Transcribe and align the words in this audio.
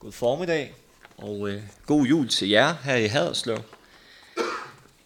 God 0.00 0.12
formiddag, 0.12 0.74
og 1.16 1.48
øh, 1.48 1.62
god 1.86 2.06
jul 2.06 2.28
til 2.28 2.48
jer 2.48 2.72
her 2.72 2.96
i 2.96 3.06
Haderslev. 3.06 3.58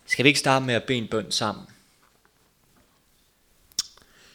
Skal 0.06 0.24
vi 0.24 0.28
ikke 0.28 0.40
starte 0.40 0.67
med 0.67 0.74
at 0.74 0.84
bede 0.84 0.98
en 0.98 1.08
bøn 1.08 1.30
sammen? 1.30 1.67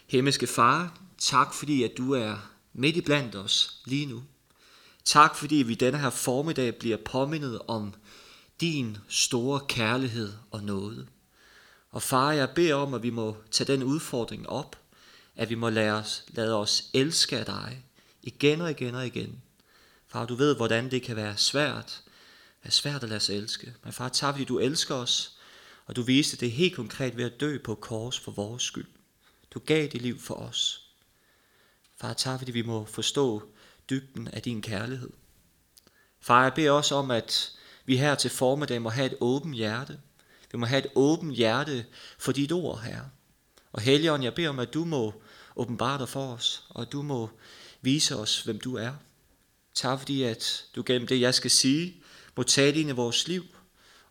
Himmelske 0.08 0.48
Far, 0.48 1.00
tak 1.18 1.54
fordi 1.54 1.84
at 1.84 1.92
du 1.98 2.14
er 2.14 2.52
midt 2.74 2.98
i 2.98 3.02
blandt 3.02 3.36
os 3.36 3.82
lige 3.86 4.06
nu. 4.06 4.24
Tak 5.06 5.36
fordi 5.36 5.56
vi 5.56 5.74
denne 5.74 6.00
her 6.00 6.10
formiddag 6.10 6.76
bliver 6.76 6.98
påmindet 6.98 7.62
om 7.68 7.94
din 8.62 8.98
store 9.08 9.60
kærlighed 9.68 10.34
og 10.52 10.64
nåde. 10.64 11.08
Og 11.92 12.02
far, 12.02 12.32
jeg 12.32 12.50
beder 12.50 12.76
om, 12.76 12.94
at 12.94 13.04
vi 13.04 13.10
må 13.10 13.38
tage 13.52 13.74
den 13.74 13.84
udfordring 13.84 14.50
op, 14.50 14.76
at 15.36 15.50
vi 15.50 15.56
må 15.56 15.70
lade 15.70 15.92
os, 15.92 16.26
lade 16.28 16.56
os 16.56 16.84
elske 16.94 17.38
af 17.38 17.46
dig 17.46 17.84
igen 18.22 18.62
og 18.62 18.72
igen 18.72 18.96
og 18.96 19.08
igen 19.08 19.42
Far, 20.12 20.26
du 20.26 20.36
ved, 20.36 20.56
hvordan 20.56 20.92
det 20.92 21.04
kan 21.04 21.16
være 21.16 21.38
svært, 21.38 22.04
være 22.64 22.72
svært 22.72 23.04
at 23.04 23.10
lade 23.10 23.20
sig 23.20 23.36
elske. 23.38 23.74
Men 23.84 23.94
far, 23.94 24.10
tak 24.10 24.34
fordi 24.34 24.46
du 24.46 24.60
elsker 24.60 24.96
os, 24.96 25.38
og 25.86 25.96
du 25.96 26.02
viste 26.02 26.38
det 26.38 26.52
helt 26.52 26.76
konkret 26.76 27.18
ved 27.18 27.26
at 27.26 27.40
dø 27.40 27.58
på 27.58 27.76
kors 27.76 28.20
for 28.20 28.32
vores 28.32 28.64
skyld. 28.64 28.88
Du 29.52 29.60
gav 29.60 29.88
dit 29.88 30.02
liv 30.02 30.20
for 30.20 30.34
os. 30.34 30.90
Far, 31.98 32.14
tak 32.14 32.40
fordi 32.40 32.52
vi 32.52 32.62
må 32.62 32.86
forstå 32.86 33.44
dybden 33.90 34.28
af 34.28 34.42
din 34.42 34.62
kærlighed. 34.62 35.10
Far, 36.20 36.44
jeg 36.44 36.54
beder 36.54 36.72
også 36.72 36.96
om, 36.96 37.12
at 37.12 37.52
vi 37.86 37.98
her 37.98 38.16
til 38.16 38.30
formiddag 38.30 38.82
må 38.82 38.90
have 38.90 39.06
et 39.06 39.18
åbent 39.22 39.56
hjerte. 39.56 40.00
Vi 40.52 40.58
må 40.58 40.66
have 40.66 40.86
et 40.86 40.92
åbent 40.96 41.36
hjerte 41.36 41.86
for 42.18 42.32
dit 42.32 42.52
ord, 42.52 42.82
her. 42.82 43.02
Og 43.72 43.82
Helligånd, 43.82 44.24
jeg 44.24 44.34
beder 44.34 44.50
om, 44.50 44.60
at 44.60 44.74
du 44.74 44.86
må 44.86 45.22
åbenbare 45.56 46.00
dig 46.00 46.10
for 46.10 46.34
os, 46.34 46.64
og 46.70 46.82
at 46.82 46.92
du 46.92 47.02
må 47.02 47.30
vise 47.82 48.16
os, 48.16 48.42
hvem 48.42 48.60
du 48.60 48.76
er. 48.76 48.94
Tak 49.80 50.00
fordi, 50.00 50.24
at 50.24 50.66
du 50.76 50.84
gennem 50.86 51.08
det, 51.08 51.22
jeg 51.22 51.36
skal 51.36 51.52
sige, 51.52 52.04
må 52.38 52.44
tale 52.44 52.80
ind 52.80 52.90
i 52.90 52.94
vores 52.94 53.28
liv. 53.28 53.46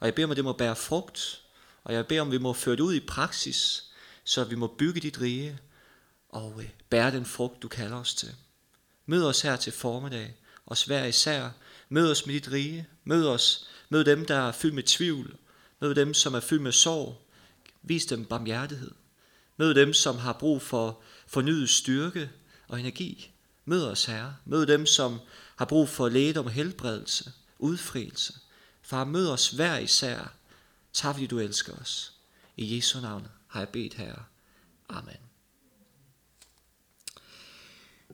Og 0.00 0.06
jeg 0.06 0.14
beder 0.14 0.27
om, 0.27 0.30
at 0.30 0.36
det 0.36 0.44
må 0.44 0.52
bære 0.52 0.77
frugt. 0.77 1.42
Og 1.84 1.94
jeg 1.94 2.06
beder 2.06 2.20
om, 2.20 2.28
at 2.28 2.33
vi 2.33 2.38
må 2.38 2.52
føre 2.52 2.77
det 2.77 2.80
ud 2.80 2.94
i 2.94 3.00
praksis, 3.00 3.84
så 4.24 4.44
vi 4.44 4.55
må 4.55 4.66
bygge 4.66 5.00
dit 5.00 5.20
rige 5.20 5.58
og 6.28 6.62
øh, 6.62 6.69
bære 6.91 7.11
den 7.11 7.24
frugt, 7.24 7.62
du 7.62 7.69
kalder 7.69 7.96
os 7.96 8.14
til. 8.14 8.34
Mød 9.06 9.24
os 9.24 9.41
her 9.41 9.56
til 9.56 9.72
formiddag, 9.72 10.34
os 10.66 10.84
hver 10.84 11.05
især. 11.05 11.50
Mød 11.89 12.11
os 12.11 12.27
med 12.27 12.34
dit 12.34 12.52
rige. 12.52 12.86
Mød 13.05 13.27
os. 13.27 13.69
Mød 13.89 14.05
dem, 14.05 14.24
der 14.24 14.39
er 14.39 14.52
fyldt 14.52 14.74
med 14.74 14.83
tvivl. 14.83 15.36
Mød 15.80 15.94
dem, 15.94 16.14
som 16.14 16.34
er 16.34 16.41
fyldt 16.41 16.62
med 16.62 16.72
sorg. 16.72 17.22
Vis 17.83 18.06
dem 18.06 18.24
barmhjertighed. 18.24 18.91
Mød 19.56 19.74
dem, 19.74 19.92
som 19.92 20.19
har 20.19 20.33
brug 20.33 20.62
for 20.62 21.00
fornyet 21.27 21.70
styrke 21.70 22.30
og 22.69 22.80
energi. 22.80 23.33
Mød 23.64 23.84
os, 23.84 24.05
Herre. 24.05 24.36
Mød 24.44 24.66
dem, 24.66 24.86
som 24.86 25.20
har 25.59 25.64
brug 25.64 25.89
for 25.89 26.09
lægedom 26.09 26.47
om 26.47 26.53
helbredelse, 26.53 27.33
udfrielse. 27.59 28.33
Far, 28.83 29.05
mød 29.05 29.28
os 29.28 29.51
hver 29.51 29.78
især. 29.78 30.33
Tak, 30.92 31.14
fordi 31.14 31.27
du 31.27 31.39
elsker 31.39 31.73
os. 31.73 32.12
I 32.56 32.77
Jesu 32.77 33.01
navn 33.01 33.27
har 33.48 33.61
jeg 33.61 33.69
bedt, 33.69 33.95
Herre. 33.95 34.23
Amen. 34.89 35.17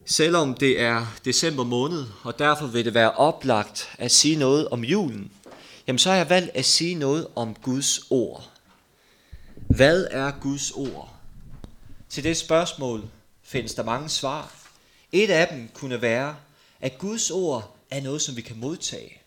Selvom 0.04 0.54
det 0.54 0.80
er 0.80 1.06
december 1.24 1.64
måned, 1.64 2.06
og 2.22 2.38
derfor 2.38 2.66
vil 2.66 2.84
det 2.84 2.94
være 2.94 3.12
oplagt 3.12 3.90
at 3.98 4.12
sige 4.12 4.36
noget 4.36 4.68
om 4.68 4.84
julen, 4.84 5.32
jamen 5.86 5.98
så 5.98 6.10
har 6.10 6.16
jeg 6.16 6.30
valgt 6.30 6.50
at 6.54 6.64
sige 6.64 6.94
noget 6.94 7.26
om 7.36 7.54
Guds 7.54 8.00
ord. 8.10 8.50
Hvad 9.54 10.06
er 10.10 10.30
Guds 10.40 10.70
ord? 10.70 11.16
Til 12.08 12.24
det 12.24 12.36
spørgsmål 12.36 13.08
findes 13.42 13.74
der 13.74 13.82
mange 13.82 14.08
svar. 14.08 14.54
Et 15.12 15.30
af 15.30 15.48
dem 15.48 15.68
kunne 15.74 16.02
være, 16.02 16.36
at 16.84 16.98
Guds 16.98 17.30
ord 17.30 17.76
er 17.90 18.00
noget, 18.00 18.22
som 18.22 18.36
vi 18.36 18.42
kan 18.42 18.56
modtage. 18.56 19.18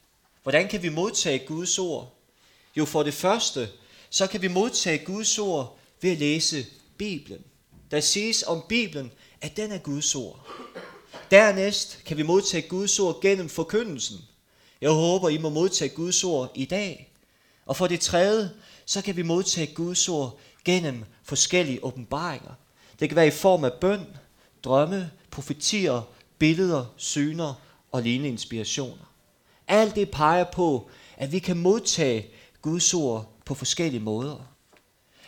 Hvordan 0.44 0.68
kan 0.68 0.84
vi 0.84 0.90
modtage 0.90 1.40
Guds 1.48 1.80
ord? 1.80 2.14
Jo, 2.76 2.86
for 2.86 3.04
det 3.04 3.14
første, 3.14 3.70
så 4.10 4.28
kan 4.28 4.42
vi 4.42 4.48
modtage 4.48 5.06
Guds 5.06 5.40
ord 5.40 5.78
ved 6.02 6.12
at 6.12 6.18
læse 6.18 6.66
Bibelen. 6.98 7.44
Der 7.92 8.00
siges 8.00 8.44
om 8.44 8.64
Bibelen, 8.70 9.12
at 9.42 9.58
den 9.58 9.72
er 9.72 9.78
Guds 9.78 10.16
ord. 10.16 10.48
Dernæst 11.32 12.00
kan 12.06 12.18
vi 12.18 12.24
modtage 12.24 12.68
Guds 12.68 13.00
ord 13.00 13.22
gennem 13.22 13.50
forkyndelsen. 13.50 14.18
Jeg 14.82 14.90
håber, 14.90 15.30
I 15.30 15.38
må 15.38 15.50
modtage 15.50 15.90
Guds 15.90 16.24
ord 16.24 16.52
i 16.56 16.66
dag. 16.66 17.14
Og 17.66 17.76
for 17.78 17.88
det 17.88 18.00
tredje, 18.00 18.52
så 18.86 19.02
kan 19.02 19.16
vi 19.16 19.22
modtage 19.22 19.74
Guds 19.74 20.10
ord 20.10 20.40
gennem 20.66 21.06
forskellige 21.24 21.84
åbenbaringer. 21.84 22.52
Det 23.00 23.10
kan 23.10 23.16
være 23.16 23.28
i 23.28 23.32
form 23.32 23.64
af 23.64 23.74
bøn, 23.74 24.06
drømme, 24.64 25.12
profetier, 25.32 26.02
billeder, 26.40 26.86
syner 26.98 27.54
og 27.92 28.02
lignende 28.02 28.30
inspirationer. 28.30 29.14
Alt 29.68 29.96
det 29.96 30.12
peger 30.12 30.44
på, 30.44 30.90
at 31.18 31.32
vi 31.32 31.40
kan 31.40 31.58
modtage 31.58 32.28
Guds 32.62 32.94
ord 32.94 33.32
på 33.46 33.54
forskellige 33.54 34.02
måder. 34.02 34.38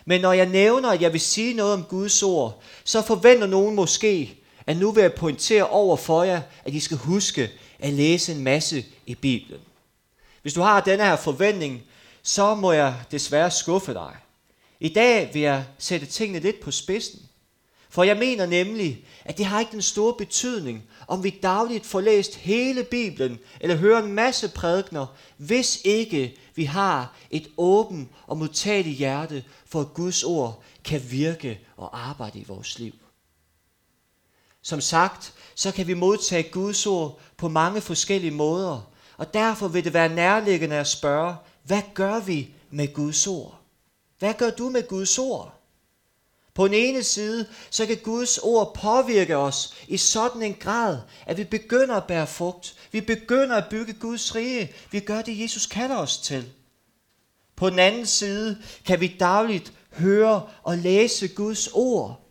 Men 0.05 0.21
når 0.21 0.33
jeg 0.33 0.45
nævner, 0.45 0.89
at 0.89 1.01
jeg 1.01 1.13
vil 1.13 1.21
sige 1.21 1.53
noget 1.53 1.73
om 1.73 1.83
Guds 1.83 2.23
ord, 2.23 2.61
så 2.83 3.01
forventer 3.01 3.47
nogen 3.47 3.75
måske, 3.75 4.39
at 4.67 4.77
nu 4.77 4.91
vil 4.91 5.01
jeg 5.01 5.13
pointere 5.13 5.67
over 5.67 5.97
for 5.97 6.23
jer, 6.23 6.41
at 6.65 6.73
I 6.73 6.79
skal 6.79 6.97
huske 6.97 7.49
at 7.79 7.93
læse 7.93 8.31
en 8.31 8.43
masse 8.43 8.85
i 9.05 9.15
Bibelen. 9.15 9.61
Hvis 10.41 10.53
du 10.53 10.61
har 10.61 10.81
denne 10.81 11.03
her 11.03 11.15
forventning, 11.15 11.81
så 12.23 12.55
må 12.55 12.71
jeg 12.71 12.95
desværre 13.11 13.51
skuffe 13.51 13.93
dig. 13.93 14.15
I 14.79 14.89
dag 14.89 15.29
vil 15.33 15.41
jeg 15.41 15.65
sætte 15.77 16.05
tingene 16.05 16.39
lidt 16.39 16.59
på 16.59 16.71
spidsen. 16.71 17.28
For 17.89 18.03
jeg 18.03 18.17
mener 18.17 18.45
nemlig, 18.45 19.05
at 19.25 19.37
det 19.37 19.45
har 19.45 19.59
ikke 19.59 19.71
den 19.71 19.81
store 19.81 20.13
betydning, 20.13 20.83
om 21.07 21.23
vi 21.23 21.29
dagligt 21.43 21.85
får 21.85 22.01
læst 22.01 22.35
hele 22.35 22.83
Bibelen, 22.83 23.39
eller 23.59 23.75
hører 23.75 24.03
en 24.03 24.13
masse 24.13 24.49
prædikner, 24.49 25.05
hvis 25.37 25.81
ikke 25.83 26.37
vi 26.55 26.63
har 26.63 27.15
et 27.31 27.47
åbent 27.57 28.09
og 28.27 28.37
modtageligt 28.37 28.97
hjerte, 28.97 29.43
for 29.65 29.81
at 29.81 29.93
Guds 29.93 30.23
ord 30.23 30.63
kan 30.83 31.01
virke 31.11 31.59
og 31.77 31.99
arbejde 32.09 32.39
i 32.39 32.45
vores 32.47 32.79
liv. 32.79 32.93
Som 34.61 34.81
sagt, 34.81 35.33
så 35.55 35.71
kan 35.71 35.87
vi 35.87 35.93
modtage 35.93 36.43
Guds 36.43 36.85
ord 36.85 37.19
på 37.37 37.47
mange 37.47 37.81
forskellige 37.81 38.31
måder, 38.31 38.91
og 39.17 39.33
derfor 39.33 39.67
vil 39.67 39.83
det 39.83 39.93
være 39.93 40.09
nærliggende 40.09 40.75
at 40.75 40.87
spørge, 40.87 41.35
hvad 41.63 41.81
gør 41.93 42.19
vi 42.19 42.53
med 42.69 42.93
Guds 42.93 43.27
ord? 43.27 43.59
Hvad 44.19 44.33
gør 44.33 44.49
du 44.49 44.69
med 44.69 44.87
Guds 44.87 45.19
ord? 45.19 45.58
På 46.59 46.67
den 46.67 46.73
ene 46.73 47.03
side, 47.03 47.45
så 47.69 47.85
kan 47.85 47.97
Guds 47.97 48.37
ord 48.37 48.75
påvirke 48.75 49.37
os 49.37 49.73
i 49.87 49.97
sådan 49.97 50.41
en 50.41 50.53
grad, 50.53 50.97
at 51.25 51.37
vi 51.37 51.43
begynder 51.43 51.95
at 51.95 52.03
bære 52.03 52.27
frugt. 52.27 52.75
Vi 52.91 53.01
begynder 53.01 53.55
at 53.55 53.69
bygge 53.69 53.93
Guds 53.93 54.35
rige. 54.35 54.73
Vi 54.91 54.99
gør 54.99 55.21
det, 55.21 55.41
Jesus 55.41 55.65
kalder 55.65 55.97
os 55.97 56.17
til. 56.17 56.49
På 57.55 57.69
den 57.69 57.79
anden 57.79 58.05
side 58.05 58.57
kan 58.85 58.99
vi 58.99 59.15
dagligt 59.19 59.73
høre 59.91 60.47
og 60.63 60.77
læse 60.77 61.27
Guds 61.27 61.67
ord. 61.67 62.21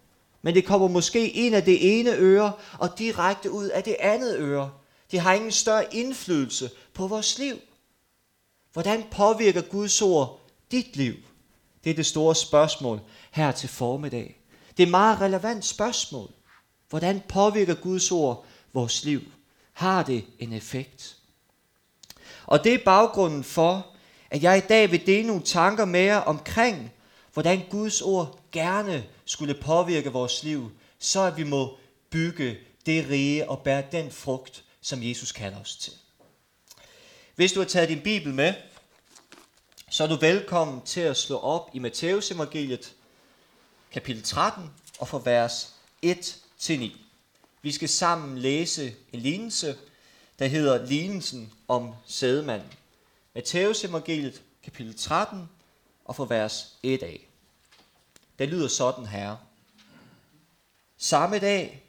Men 0.42 0.54
det 0.54 0.66
kommer 0.66 0.88
måske 0.88 1.30
ind 1.30 1.54
af 1.54 1.64
det 1.64 1.98
ene 1.98 2.16
øre 2.16 2.52
og 2.78 2.98
direkte 2.98 3.50
ud 3.50 3.66
af 3.66 3.82
det 3.82 3.96
andet 4.00 4.36
øre. 4.38 4.70
Det 5.10 5.20
har 5.20 5.32
ingen 5.32 5.52
større 5.52 5.94
indflydelse 5.94 6.70
på 6.94 7.06
vores 7.06 7.38
liv. 7.38 7.56
Hvordan 8.72 9.04
påvirker 9.10 9.62
Guds 9.62 10.02
ord 10.02 10.40
dit 10.70 10.96
liv? 10.96 11.14
Det 11.88 11.94
er 11.94 11.96
det 11.96 12.06
store 12.06 12.34
spørgsmål 12.34 13.00
her 13.30 13.52
til 13.52 13.68
formiddag. 13.68 14.40
Det 14.70 14.82
er 14.82 14.86
et 14.86 14.90
meget 14.90 15.20
relevant 15.20 15.64
spørgsmål. 15.64 16.30
Hvordan 16.88 17.22
påvirker 17.28 17.74
Guds 17.74 18.12
ord 18.12 18.46
vores 18.72 19.04
liv? 19.04 19.20
Har 19.72 20.02
det 20.02 20.24
en 20.38 20.52
effekt? 20.52 21.16
Og 22.46 22.64
det 22.64 22.74
er 22.74 22.78
baggrunden 22.84 23.44
for, 23.44 23.86
at 24.30 24.42
jeg 24.42 24.58
i 24.58 24.68
dag 24.68 24.90
vil 24.90 25.06
dele 25.06 25.26
nogle 25.26 25.42
tanker 25.42 25.84
med 25.84 26.00
jer 26.00 26.16
omkring, 26.16 26.92
hvordan 27.32 27.62
Guds 27.70 28.02
ord 28.02 28.38
gerne 28.52 29.04
skulle 29.24 29.54
påvirke 29.54 30.12
vores 30.12 30.42
liv, 30.42 30.70
så 30.98 31.20
at 31.20 31.36
vi 31.36 31.44
må 31.44 31.76
bygge 32.10 32.56
det 32.86 33.06
rige 33.10 33.50
og 33.50 33.58
bære 33.58 33.82
den 33.92 34.10
frugt, 34.10 34.64
som 34.80 35.02
Jesus 35.02 35.32
kalder 35.32 35.60
os 35.60 35.76
til. 35.76 35.92
Hvis 37.36 37.52
du 37.52 37.60
har 37.60 37.66
taget 37.66 37.88
din 37.88 38.00
bibel 38.00 38.34
med, 38.34 38.54
så 39.90 40.04
er 40.04 40.08
du 40.08 40.16
velkommen 40.16 40.80
til 40.82 41.00
at 41.00 41.16
slå 41.16 41.38
op 41.38 41.70
i 41.72 41.78
Matteus 41.78 42.30
evangeliet, 42.30 42.94
kapitel 43.92 44.22
13, 44.22 44.70
og 44.98 45.08
fra 45.08 45.20
vers 45.24 45.74
1-9. 46.06 46.90
Vi 47.62 47.72
skal 47.72 47.88
sammen 47.88 48.38
læse 48.38 48.94
en 49.12 49.20
lignelse, 49.20 49.76
der 50.38 50.46
hedder 50.46 50.86
lignelsen 50.86 51.52
om 51.68 51.94
sædemanden. 52.06 52.72
Matteus 53.34 53.84
evangeliet, 53.84 54.42
kapitel 54.64 54.98
13, 54.98 55.48
og 56.04 56.16
fra 56.16 56.26
vers 56.28 56.76
1 56.82 57.02
af. 57.02 57.28
Det 58.38 58.48
lyder 58.48 58.68
sådan 58.68 59.06
her. 59.06 59.36
Samme 60.98 61.38
dag 61.38 61.82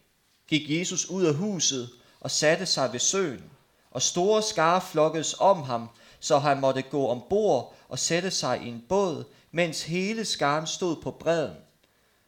gik 0.48 0.70
Jesus 0.70 1.06
ud 1.06 1.26
af 1.26 1.36
huset 1.36 1.90
og 2.20 2.32
satte 2.32 2.66
sig 2.66 2.94
ved 2.94 3.00
søen, 3.00 3.44
og 3.92 4.02
store 4.02 4.44
skare 4.44 4.82
flokkedes 4.82 5.36
om 5.40 5.64
ham, 5.64 5.90
så 6.20 6.40
han 6.40 6.60
måtte 6.60 6.82
gå 6.82 7.08
ombord 7.08 7.76
og 7.90 8.00
sætte 8.00 8.32
sig 8.32 8.62
i 8.62 8.68
en 8.68 8.86
båd, 8.90 9.24
mens 9.52 9.84
hele 9.84 10.26
skaren 10.26 10.68
stod 10.68 10.96
på 10.96 11.12
bredden. 11.12 11.58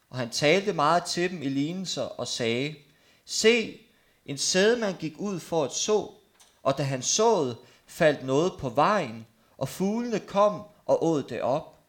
Og 0.09 0.17
han 0.17 0.29
talte 0.29 0.73
meget 0.73 1.03
til 1.03 1.31
dem 1.31 1.41
i 1.41 1.49
lignelser 1.49 2.01
og 2.03 2.27
sagde, 2.27 2.75
Se, 3.25 3.79
en 4.25 4.37
sædemand 4.37 4.97
gik 4.97 5.13
ud 5.17 5.39
for 5.39 5.63
at 5.63 5.73
så, 5.73 6.11
Og 6.63 6.77
da 6.77 6.83
han 6.83 7.01
såede, 7.01 7.57
faldt 7.87 8.25
noget 8.25 8.53
på 8.59 8.69
vejen, 8.69 9.25
og 9.57 9.69
fuglene 9.69 10.19
kom 10.19 10.63
og 10.85 11.05
åd 11.05 11.23
det 11.23 11.41
op. 11.41 11.79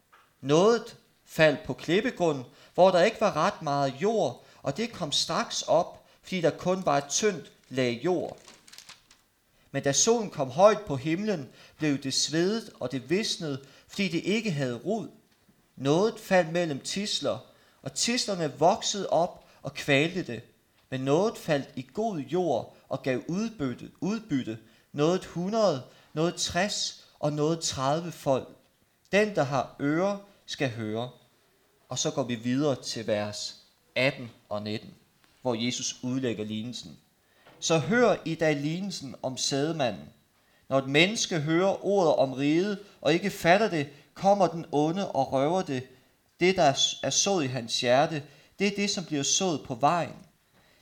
Noget 0.41 0.97
faldt 1.27 1.65
på 1.67 1.73
klippegrund, 1.73 2.45
hvor 2.75 2.91
der 2.91 3.03
ikke 3.03 3.21
var 3.21 3.37
ret 3.37 3.63
meget 3.63 3.95
jord, 4.03 4.45
og 4.63 4.77
det 4.77 4.93
kom 4.93 5.13
straks 5.13 5.63
op, 5.63 6.05
fordi 6.23 6.41
der 6.41 6.51
kun 6.51 6.87
var 6.87 6.99
et 6.99 7.09
tyndt 7.09 7.53
lag 7.69 8.01
jord. 8.05 8.37
Men 9.71 9.83
da 9.83 9.93
solen 9.93 10.31
kom 10.31 10.51
højt 10.51 10.81
på 10.81 10.97
himlen, 10.97 11.49
blev 11.83 11.99
det 11.99 12.15
svedet, 12.15 12.71
og 12.81 12.93
det 12.93 13.11
visnede, 13.11 13.65
fordi 13.89 14.09
det 14.09 14.25
ikke 14.25 14.51
havde 14.51 14.75
rod. 14.75 15.09
Noget 15.77 16.21
faldt 16.21 16.53
mellem 16.53 16.81
tisler, 16.81 17.39
og 17.83 17.93
tislerne 17.95 18.53
voksede 18.59 19.09
op 19.09 19.49
og 19.63 19.75
kvalte 19.75 20.23
det. 20.23 20.43
Men 20.91 21.01
noget 21.01 21.39
faldt 21.39 21.69
i 21.77 21.87
god 21.95 22.19
jord 22.19 22.77
og 22.89 23.03
gav 23.03 23.23
udbytte, 23.29 23.91
udbytte 24.01 24.59
noget 24.93 25.21
100, 25.21 25.83
noget 26.13 26.35
60 26.35 27.05
og 27.21 27.33
noget 27.33 27.61
30 27.61 28.13
folk. 28.13 28.49
Den, 29.13 29.35
der 29.35 29.43
har 29.43 29.77
ører, 29.81 30.19
skal 30.47 30.71
høre. 30.71 31.11
Og 31.89 31.99
så 31.99 32.11
går 32.11 32.23
vi 32.23 32.35
videre 32.35 32.83
til 32.83 33.07
vers 33.07 33.57
18 33.95 34.31
og 34.49 34.63
19, 34.63 34.95
hvor 35.41 35.55
Jesus 35.55 35.97
udlægger 36.03 36.45
lignelsen. 36.45 36.99
Så 37.61 37.79
hør 37.79 38.17
i 38.25 38.35
dag 38.35 38.57
lignelsen 38.57 39.15
om 39.23 39.37
sædemanden. 39.37 40.09
Når 40.73 40.79
et 40.79 40.89
menneske 40.89 41.41
hører 41.41 41.87
ordet 41.87 42.15
om 42.15 42.33
riget 42.33 42.79
og 43.01 43.13
ikke 43.13 43.31
fatter 43.31 43.69
det, 43.71 43.89
kommer 44.15 44.47
den 44.47 44.67
onde 44.73 45.11
og 45.11 45.33
røver 45.33 45.63
det. 45.63 45.83
Det, 46.41 46.57
der 46.57 46.97
er 47.03 47.11
sået 47.11 47.45
i 47.45 47.47
hans 47.47 47.81
hjerte, 47.81 48.23
det 48.59 48.67
er 48.67 48.77
det, 48.77 48.91
som 48.91 49.05
bliver 49.05 49.23
sået 49.23 49.61
på 49.67 49.75
vejen. 49.75 50.17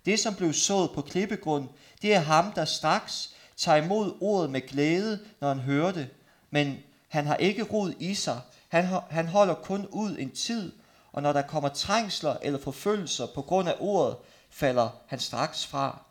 Det, 0.06 0.18
som 0.18 0.34
blev 0.34 0.52
sået 0.52 0.90
på 0.90 1.02
klippegrund, 1.02 1.68
det 2.02 2.14
er 2.14 2.18
ham, 2.18 2.52
der 2.52 2.64
straks 2.64 3.30
tager 3.56 3.82
imod 3.82 4.14
ordet 4.20 4.50
med 4.50 4.60
glæde, 4.60 5.18
når 5.40 5.48
han 5.48 5.60
hører 5.60 5.92
det. 5.92 6.08
Men 6.50 6.78
han 7.08 7.26
har 7.26 7.36
ikke 7.36 7.62
rod 7.62 7.92
i 7.98 8.14
sig. 8.14 8.40
Han, 8.68 8.84
han 9.10 9.26
holder 9.26 9.54
kun 9.54 9.86
ud 9.86 10.16
en 10.18 10.30
tid, 10.30 10.72
og 11.12 11.22
når 11.22 11.32
der 11.32 11.42
kommer 11.42 11.68
trængsler 11.68 12.36
eller 12.42 12.58
forfølgelser 12.58 13.26
på 13.26 13.42
grund 13.42 13.68
af 13.68 13.74
ordet, 13.78 14.16
falder 14.50 14.88
han 15.06 15.18
straks 15.18 15.66
fra. 15.66 16.02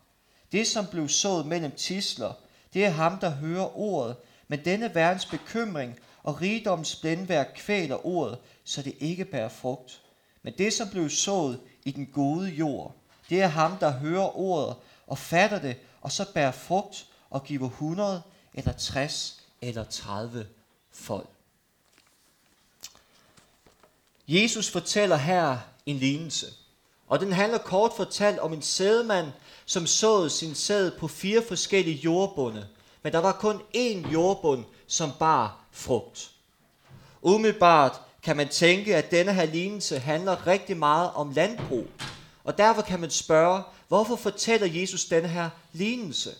Det, 0.52 0.66
som 0.66 0.86
blev 0.86 1.08
sået 1.08 1.46
mellem 1.46 1.70
tisler, 1.70 2.32
det 2.74 2.84
er 2.84 2.90
ham, 2.90 3.18
der 3.18 3.30
hører 3.30 3.78
ordet, 3.78 4.16
men 4.48 4.64
denne 4.64 4.94
verdens 4.94 5.26
bekymring 5.26 5.98
og 6.22 6.40
rigdoms 6.40 6.96
blændværk 6.96 7.52
kvæler 7.56 8.06
ordet, 8.06 8.38
så 8.64 8.82
det 8.82 8.94
ikke 9.00 9.24
bærer 9.24 9.48
frugt. 9.48 10.00
Men 10.42 10.54
det, 10.58 10.72
som 10.72 10.88
blev 10.88 11.10
sået 11.10 11.60
i 11.84 11.90
den 11.90 12.06
gode 12.06 12.48
jord, 12.48 12.94
det 13.30 13.42
er 13.42 13.46
ham, 13.46 13.76
der 13.76 13.90
hører 13.90 14.38
ordet 14.38 14.76
og 15.06 15.18
fatter 15.18 15.58
det, 15.58 15.76
og 16.00 16.12
så 16.12 16.32
bærer 16.34 16.52
frugt 16.52 17.06
og 17.30 17.44
giver 17.44 17.66
100 17.66 18.22
eller 18.54 18.72
60 18.72 19.40
eller 19.60 19.84
30 19.84 20.46
folk. 20.92 21.28
Jesus 24.28 24.70
fortæller 24.70 25.16
her 25.16 25.58
en 25.86 25.96
lignelse, 25.96 26.46
og 27.10 27.20
den 27.20 27.32
handler 27.32 27.58
kort 27.58 27.92
fortalt 27.96 28.38
om 28.38 28.52
en 28.52 28.62
sædemand, 28.62 29.26
som 29.66 29.86
såede 29.86 30.30
sin 30.30 30.54
sæd 30.54 30.90
på 30.90 31.08
fire 31.08 31.42
forskellige 31.48 31.96
jordbunde, 31.96 32.66
men 33.02 33.12
der 33.12 33.18
var 33.18 33.32
kun 33.32 33.62
én 33.76 34.12
jordbund, 34.12 34.64
som 34.86 35.12
bar 35.18 35.64
frugt. 35.72 36.30
Umiddelbart 37.22 38.00
kan 38.22 38.36
man 38.36 38.48
tænke, 38.48 38.96
at 38.96 39.10
denne 39.10 39.34
her 39.34 39.44
lignelse 39.44 39.98
handler 39.98 40.46
rigtig 40.46 40.76
meget 40.76 41.10
om 41.14 41.30
landbrug, 41.30 41.86
og 42.44 42.58
derfor 42.58 42.82
kan 42.82 43.00
man 43.00 43.10
spørge, 43.10 43.62
hvorfor 43.88 44.16
fortæller 44.16 44.66
Jesus 44.80 45.04
denne 45.04 45.28
her 45.28 45.50
lignelse? 45.72 46.34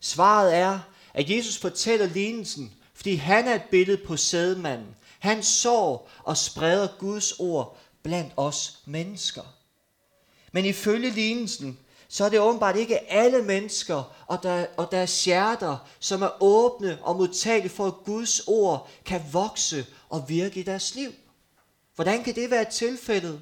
Svaret 0.00 0.54
er, 0.54 0.78
at 1.14 1.30
Jesus 1.30 1.58
fortæller 1.58 2.06
lignelsen, 2.06 2.72
fordi 2.94 3.14
han 3.14 3.48
er 3.48 3.54
et 3.54 3.62
billede 3.70 4.02
på 4.06 4.16
sædmanden. 4.16 4.96
Han 5.18 5.42
sår 5.42 6.10
og 6.24 6.36
spreder 6.36 6.88
Guds 6.98 7.32
ord 7.32 7.76
blandt 8.02 8.32
os 8.36 8.78
mennesker. 8.84 9.42
Men 10.56 10.64
ifølge 10.64 11.10
lignelsen, 11.10 11.78
så 12.08 12.24
er 12.24 12.28
det 12.28 12.40
åbenbart 12.40 12.76
ikke 12.76 13.12
alle 13.12 13.42
mennesker 13.42 14.14
og, 14.26 14.42
der, 14.42 14.66
og 14.76 14.88
deres 14.92 15.24
hjerter, 15.24 15.88
som 16.00 16.22
er 16.22 16.42
åbne 16.42 16.98
og 17.02 17.16
modtagelige 17.16 17.70
for, 17.72 17.86
at 17.86 17.94
Guds 18.04 18.40
ord 18.46 18.88
kan 19.04 19.22
vokse 19.32 19.86
og 20.08 20.28
virke 20.28 20.60
i 20.60 20.62
deres 20.62 20.94
liv. 20.94 21.12
Hvordan 21.94 22.24
kan 22.24 22.34
det 22.34 22.50
være 22.50 22.64
tilfældet? 22.64 23.40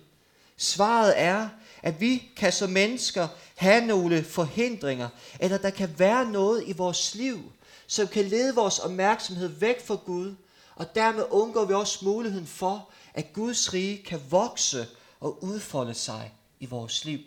Svaret 0.56 1.14
er, 1.16 1.48
at 1.82 2.00
vi 2.00 2.30
kan 2.36 2.52
som 2.52 2.70
mennesker 2.70 3.28
have 3.54 3.86
nogle 3.86 4.24
forhindringer, 4.24 5.08
eller 5.40 5.58
der 5.58 5.70
kan 5.70 5.94
være 5.98 6.30
noget 6.30 6.64
i 6.66 6.72
vores 6.72 7.14
liv, 7.14 7.52
som 7.86 8.06
kan 8.06 8.24
lede 8.24 8.54
vores 8.54 8.78
opmærksomhed 8.78 9.48
væk 9.48 9.86
fra 9.86 9.98
Gud, 10.06 10.34
og 10.76 10.94
dermed 10.94 11.24
undgår 11.30 11.64
vi 11.64 11.74
også 11.74 12.04
muligheden 12.04 12.46
for, 12.46 12.88
at 13.14 13.32
Guds 13.32 13.74
rige 13.74 14.02
kan 14.02 14.20
vokse 14.30 14.86
og 15.20 15.44
udfolde 15.44 15.94
sig 15.94 16.32
i 16.64 16.66
vores 16.66 17.04
liv. 17.04 17.20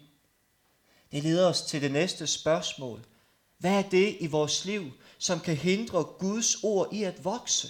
Det 1.11 1.23
leder 1.23 1.47
os 1.47 1.61
til 1.61 1.81
det 1.81 1.91
næste 1.91 2.27
spørgsmål. 2.27 3.05
Hvad 3.57 3.71
er 3.71 3.89
det 3.89 4.17
i 4.19 4.27
vores 4.27 4.65
liv, 4.65 4.91
som 5.17 5.39
kan 5.39 5.55
hindre 5.55 6.03
Guds 6.03 6.63
ord 6.63 6.93
i 6.93 7.03
at 7.03 7.25
vokse? 7.25 7.67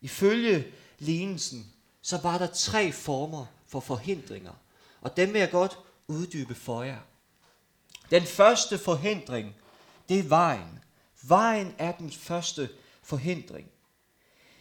Ifølge 0.00 0.72
lignelsen, 0.98 1.72
så 2.02 2.18
var 2.18 2.38
der 2.38 2.46
tre 2.46 2.92
former 2.92 3.46
for 3.66 3.80
forhindringer, 3.80 4.52
og 5.00 5.16
dem 5.16 5.32
vil 5.32 5.38
jeg 5.38 5.50
godt 5.50 5.78
uddybe 6.08 6.54
for 6.54 6.82
jer. 6.82 7.00
Den 8.10 8.22
første 8.22 8.78
forhindring, 8.78 9.54
det 10.08 10.18
er 10.18 10.22
vejen. 10.22 10.78
Vejen 11.22 11.74
er 11.78 11.92
den 11.92 12.10
første 12.10 12.68
forhindring. 13.02 13.70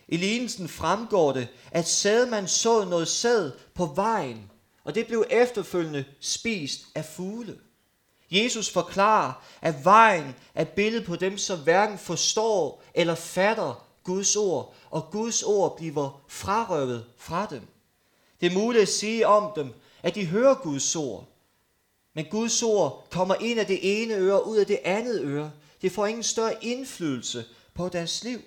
I 0.08 0.18
lignelsen 0.18 0.70
fremgår 0.70 1.32
det, 1.32 1.48
at 1.72 1.88
sædmand 1.88 2.48
så 2.48 2.86
noget 2.86 3.08
sæd 3.08 3.52
på 3.74 3.86
vejen, 3.86 4.52
og 4.84 4.96
det 4.96 5.08
blev 5.08 5.26
efterfølgende 5.30 6.06
spist 6.20 6.86
af 6.96 7.06
fugle. 7.06 7.60
Jesus 8.32 8.70
forklarer, 8.70 9.34
at 9.62 9.86
vejen 9.86 10.36
er 10.56 10.64
billedet 10.64 11.06
på 11.06 11.16
dem, 11.16 11.38
som 11.38 11.60
hverken 11.60 11.98
forstår 11.98 12.84
eller 12.94 13.16
fatter 13.16 13.86
Guds 14.04 14.36
ord, 14.36 14.76
og 14.90 15.10
Guds 15.12 15.44
ord 15.44 15.78
bliver 15.78 16.22
frarøvet 16.28 17.06
fra 17.18 17.48
dem. 17.50 17.62
Det 18.42 18.48
er 18.48 18.54
muligt 18.60 18.82
at 18.82 18.90
sige 18.90 19.28
om 19.28 19.52
dem, 19.56 19.74
at 20.04 20.16
de 20.16 20.26
hører 20.26 20.56
Guds 20.56 20.96
ord, 20.96 21.28
men 22.14 22.26
Guds 22.26 22.64
ord 22.64 23.08
kommer 23.10 23.36
ind 23.36 23.60
af 23.60 23.66
det 23.66 24.02
ene 24.02 24.14
øre 24.14 24.48
ud 24.48 24.58
af 24.58 24.68
det 24.68 24.80
andet 24.84 25.22
øre. 25.22 25.52
Det 25.82 25.92
får 25.92 26.06
ingen 26.06 26.24
større 26.24 26.64
indflydelse 26.66 27.46
på 27.74 27.90
deres 27.90 28.24
liv. 28.24 28.40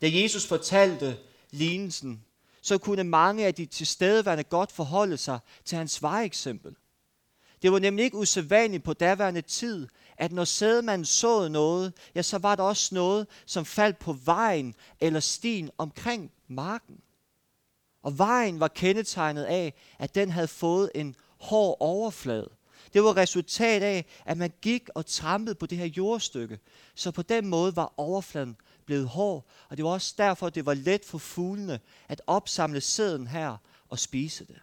Da 0.00 0.08
Jesus 0.12 0.46
fortalte 0.46 1.16
lignelsen, 1.50 2.24
så 2.70 2.78
kunne 2.78 3.04
mange 3.04 3.46
af 3.46 3.54
de 3.54 3.66
tilstedeværende 3.66 4.44
godt 4.44 4.72
forholde 4.72 5.16
sig 5.16 5.38
til 5.64 5.78
hans 5.78 6.02
vejeksempel. 6.02 6.76
Det 7.62 7.72
var 7.72 7.78
nemlig 7.78 8.04
ikke 8.04 8.16
usædvanligt 8.16 8.84
på 8.84 8.92
daværende 8.92 9.40
tid, 9.40 9.88
at 10.16 10.32
når 10.32 10.44
sædemanden 10.44 11.04
så 11.04 11.48
noget, 11.48 11.92
ja, 12.14 12.22
så 12.22 12.38
var 12.38 12.56
der 12.56 12.62
også 12.62 12.94
noget, 12.94 13.26
som 13.46 13.64
faldt 13.64 13.98
på 13.98 14.12
vejen 14.12 14.74
eller 15.00 15.20
stien 15.20 15.70
omkring 15.78 16.30
marken. 16.48 17.00
Og 18.02 18.18
vejen 18.18 18.60
var 18.60 18.68
kendetegnet 18.68 19.44
af, 19.44 19.74
at 19.98 20.14
den 20.14 20.30
havde 20.30 20.48
fået 20.48 20.90
en 20.94 21.16
hård 21.38 21.76
overflade. 21.80 22.50
Det 22.92 23.02
var 23.02 23.16
resultat 23.16 23.82
af, 23.82 24.04
at 24.24 24.36
man 24.36 24.52
gik 24.62 24.88
og 24.94 25.06
trampede 25.06 25.54
på 25.54 25.66
det 25.66 25.78
her 25.78 25.86
jordstykke. 25.86 26.58
Så 26.94 27.10
på 27.10 27.22
den 27.22 27.46
måde 27.46 27.76
var 27.76 27.94
overfladen 27.96 28.56
blevet 28.90 29.08
hård, 29.08 29.46
og 29.68 29.76
det 29.76 29.84
var 29.84 29.90
også 29.90 30.14
derfor, 30.18 30.48
det 30.48 30.66
var 30.66 30.74
let 30.74 31.04
for 31.04 31.18
fuglene 31.18 31.80
at 32.08 32.22
opsamle 32.26 32.80
sæden 32.80 33.26
her 33.26 33.56
og 33.88 33.98
spise 33.98 34.44
det. 34.44 34.60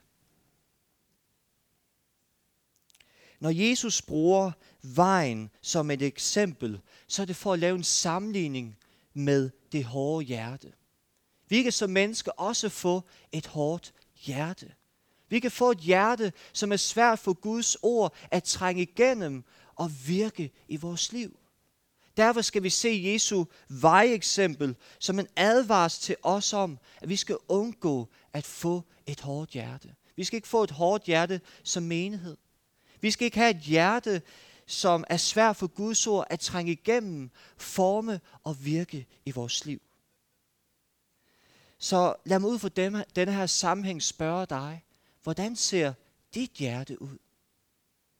Når 3.40 3.50
Jesus 3.50 4.02
bruger 4.02 4.52
vejen 4.82 5.50
som 5.62 5.92
et 5.92 6.02
eksempel, 6.02 6.82
så 7.08 7.22
er 7.22 7.26
det 7.26 7.36
for 7.36 7.54
at 7.54 7.60
lave 7.60 7.76
en 7.76 7.84
sammenligning 7.84 8.78
med 9.14 9.50
det 9.72 9.84
hårde 9.84 10.26
hjerte. 10.26 10.74
Vi 11.50 11.64
kan 11.64 11.72
som 11.72 11.90
mennesker 11.90 12.32
også 12.32 12.70
få 12.70 13.02
et 13.32 13.48
hårdt 13.48 13.94
hjerte. 14.16 14.74
Vi 15.30 15.40
kan 15.40 15.52
få 15.52 15.72
et 15.72 15.80
hjerte, 15.80 16.34
som 16.54 16.72
er 16.72 16.78
svært 16.78 17.20
for 17.20 17.34
Guds 17.34 17.78
ord 17.82 18.16
at 18.32 18.44
trænge 18.44 18.82
igennem 18.82 19.44
og 19.76 19.92
virke 20.08 20.52
i 20.68 20.76
vores 20.76 21.12
liv. 21.12 21.40
Derfor 22.18 22.42
skal 22.42 22.64
vi 22.64 22.70
se 22.70 23.02
Jesu 23.06 23.46
vejeksempel 23.70 24.76
som 25.00 25.20
en 25.20 25.28
advarsel 25.36 26.02
til 26.02 26.16
os 26.24 26.54
om, 26.54 26.80
at 27.02 27.10
vi 27.10 27.16
skal 27.16 27.38
undgå 27.48 28.10
at 28.34 28.46
få 28.46 28.84
et 29.06 29.20
hårdt 29.20 29.52
hjerte. 29.52 29.96
Vi 30.16 30.24
skal 30.24 30.38
ikke 30.38 30.48
få 30.48 30.64
et 30.64 30.72
hårdt 30.72 31.04
hjerte 31.04 31.42
som 31.64 31.84
menighed. 31.84 32.38
Vi 33.02 33.12
skal 33.12 33.26
ikke 33.26 33.38
have 33.38 33.56
et 33.56 33.62
hjerte, 33.62 34.22
som 34.66 35.04
er 35.10 35.18
svært 35.18 35.56
for 35.56 35.68
Guds 35.68 36.08
ord 36.08 36.28
at 36.30 36.40
trænge 36.40 36.72
igennem, 36.72 37.32
forme 37.58 38.20
og 38.44 38.66
virke 38.66 39.08
i 39.26 39.32
vores 39.32 39.66
liv. 39.66 39.82
Så 41.78 42.16
lad 42.26 42.40
mig 42.40 42.50
ud 42.50 42.60
fra 42.60 42.70
denne 43.16 43.34
her 43.34 43.46
sammenhæng 43.46 44.04
spørge 44.04 44.46
dig, 44.46 44.84
hvordan 45.24 45.56
ser 45.56 45.94
dit 46.34 46.52
hjerte 46.52 47.02
ud? 47.02 47.18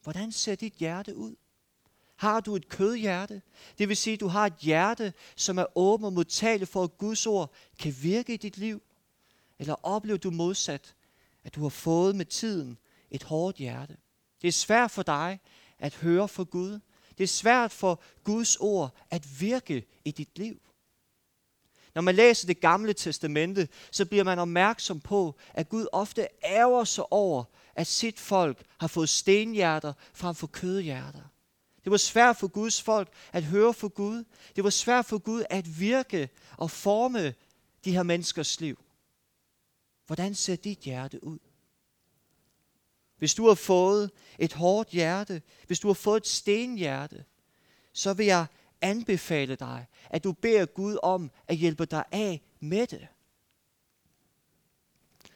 Hvordan 0.04 0.32
ser 0.32 0.56
dit 0.56 0.74
hjerte 0.74 1.16
ud? 1.16 1.36
Har 2.18 2.40
du 2.40 2.56
et 2.56 2.70
kødhjerte? 2.70 3.42
Det 3.78 3.90
vil 3.90 3.98
sige, 3.98 4.14
at 4.14 4.20
du 4.20 4.28
har 4.28 4.46
et 4.46 4.58
hjerte, 4.60 5.14
som 5.36 5.58
er 5.58 5.78
åben 5.78 6.06
og 6.06 6.14
modtagelig 6.14 6.68
for, 6.68 6.84
at 6.84 6.98
Guds 6.98 7.26
ord 7.26 7.54
kan 7.80 7.96
virke 8.02 8.34
i 8.34 8.38
dit 8.38 8.58
liv. 8.58 8.82
Eller 9.60 9.76
oplever 9.84 10.18
du 10.18 10.32
modsat, 10.32 10.96
at 11.44 11.56
du 11.56 11.62
har 11.62 11.70
fået 11.70 12.16
med 12.16 12.26
tiden 12.26 12.78
et 13.12 13.24
hårdt 13.24 13.58
hjerte? 13.58 13.98
Det 14.42 14.48
er 14.48 14.52
svært 14.52 14.92
for 14.92 15.04
dig 15.04 15.40
at 15.80 15.96
høre 15.96 16.28
for 16.28 16.44
Gud. 16.44 16.80
Det 17.18 17.24
er 17.24 17.28
svært 17.28 17.72
for 17.72 18.02
Guds 18.24 18.56
ord 18.56 18.96
at 19.10 19.42
virke 19.42 19.86
i 20.06 20.12
dit 20.12 20.38
liv. 20.38 20.62
Når 21.96 22.02
man 22.02 22.16
læser 22.16 22.48
det 22.48 22.60
gamle 22.60 22.94
testamente, 22.94 23.68
så 23.92 24.06
bliver 24.06 24.24
man 24.24 24.40
opmærksom 24.40 25.00
på, 25.00 25.36
at 25.54 25.70
Gud 25.70 25.88
ofte 25.92 26.28
ærger 26.44 26.84
sig 26.84 27.14
over, 27.14 27.44
at 27.76 27.88
sit 27.88 28.20
folk 28.20 28.66
har 28.78 28.88
fået 28.88 29.10
stenhjerter 29.10 29.94
frem 30.14 30.36
for 30.36 30.48
kødhjerter. 30.48 31.22
Det 31.88 31.92
var 31.92 31.98
svært 31.98 32.38
for 32.38 32.48
Guds 32.48 32.82
folk 32.82 33.10
at 33.34 33.44
høre 33.44 33.74
for 33.74 33.88
Gud. 33.88 34.24
Det 34.56 34.64
var 34.64 34.70
svært 34.70 35.06
for 35.06 35.18
Gud 35.18 35.44
at 35.50 35.80
virke 35.80 36.30
og 36.58 36.72
forme 36.72 37.34
de 37.86 37.92
her 37.92 38.04
menneskers 38.04 38.62
liv. 38.62 38.84
Hvordan 40.06 40.36
ser 40.36 40.56
dit 40.56 40.80
hjerte 40.80 41.24
ud? 41.24 41.40
Hvis 43.18 43.34
du 43.34 43.48
har 43.48 43.56
fået 43.56 44.12
et 44.40 44.54
hårdt 44.54 44.90
hjerte, 44.90 45.42
hvis 45.68 45.80
du 45.80 45.88
har 45.88 45.94
fået 45.94 46.18
et 46.18 46.28
stenhjerte, 46.28 47.26
så 47.94 48.14
vil 48.14 48.26
jeg 48.26 48.46
anbefale 48.82 49.56
dig, 49.56 49.86
at 50.10 50.24
du 50.24 50.32
beder 50.32 50.66
Gud 50.66 50.98
om 51.04 51.32
at 51.48 51.58
hjælpe 51.58 51.86
dig 51.86 52.04
af 52.12 52.42
med 52.60 52.88
det. 52.88 53.08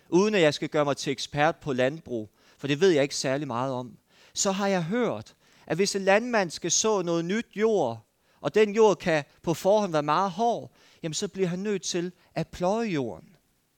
Uden 0.09 0.35
at 0.35 0.41
jeg 0.41 0.53
skal 0.53 0.69
gøre 0.69 0.85
mig 0.85 0.97
til 0.97 1.11
ekspert 1.11 1.55
på 1.55 1.73
landbrug, 1.73 2.29
for 2.57 2.67
det 2.67 2.81
ved 2.81 2.89
jeg 2.89 3.03
ikke 3.03 3.15
særlig 3.15 3.47
meget 3.47 3.73
om, 3.73 3.97
så 4.33 4.51
har 4.51 4.67
jeg 4.67 4.83
hørt, 4.83 5.35
at 5.71 5.77
hvis 5.77 5.95
en 5.95 6.01
landmand 6.01 6.51
skal 6.51 6.71
så 6.71 7.01
noget 7.01 7.25
nyt 7.25 7.47
jord, 7.55 8.05
og 8.41 8.55
den 8.55 8.75
jord 8.75 8.97
kan 8.97 9.23
på 9.41 9.53
forhånd 9.53 9.91
være 9.91 10.03
meget 10.03 10.31
hård, 10.31 10.71
jamen 11.03 11.13
så 11.13 11.27
bliver 11.27 11.47
han 11.47 11.59
nødt 11.59 11.81
til 11.81 12.11
at 12.35 12.47
pløje 12.47 12.87
jorden. 12.87 13.35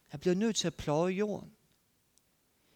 Han 0.07 0.19
bliver 0.19 0.35
nødt 0.35 0.55
til 0.55 0.67
at 0.67 0.75
pløje 0.75 1.13
jorden. 1.13 1.51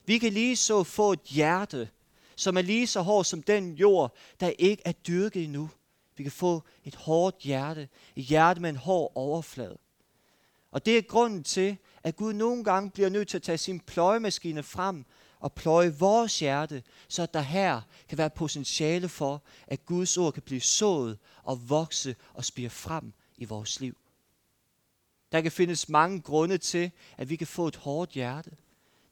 Vi 0.05 0.17
kan 0.17 0.33
lige 0.33 0.55
så 0.55 0.83
få 0.83 1.11
et 1.11 1.19
hjerte, 1.19 1.89
som 2.35 2.57
er 2.57 2.61
lige 2.61 2.87
så 2.87 3.01
hård 3.01 3.25
som 3.25 3.43
den 3.43 3.73
jord, 3.73 4.15
der 4.39 4.51
ikke 4.59 4.83
er 4.85 4.91
dyrket 4.91 5.43
endnu. 5.43 5.69
Vi 6.17 6.23
kan 6.23 6.31
få 6.31 6.63
et 6.83 6.95
hårdt 6.95 7.37
hjerte, 7.37 7.89
et 8.15 8.23
hjerte 8.23 8.61
med 8.61 8.69
en 8.69 8.75
hård 8.77 9.11
overflade. 9.15 9.77
Og 10.71 10.85
det 10.85 10.97
er 10.97 11.01
grunden 11.01 11.43
til, 11.43 11.77
at 12.03 12.15
Gud 12.15 12.33
nogle 12.33 12.63
gange 12.63 12.91
bliver 12.91 13.09
nødt 13.09 13.27
til 13.27 13.37
at 13.37 13.43
tage 13.43 13.57
sin 13.57 13.79
pløjemaskine 13.79 14.63
frem 14.63 15.05
og 15.39 15.53
pløje 15.53 15.95
vores 15.95 16.39
hjerte, 16.39 16.83
så 17.07 17.23
at 17.23 17.33
der 17.33 17.41
her 17.41 17.81
kan 18.09 18.17
være 18.17 18.29
potentiale 18.29 19.09
for, 19.09 19.43
at 19.67 19.85
Guds 19.85 20.17
ord 20.17 20.33
kan 20.33 20.43
blive 20.43 20.61
sået 20.61 21.17
og 21.43 21.69
vokse 21.69 22.15
og 22.33 22.45
spire 22.45 22.69
frem 22.69 23.13
i 23.37 23.45
vores 23.45 23.79
liv. 23.79 23.97
Der 25.31 25.41
kan 25.41 25.51
findes 25.51 25.89
mange 25.89 26.21
grunde 26.21 26.57
til, 26.57 26.91
at 27.17 27.29
vi 27.29 27.35
kan 27.35 27.47
få 27.47 27.67
et 27.67 27.75
hårdt 27.75 28.11
hjerte. 28.11 28.51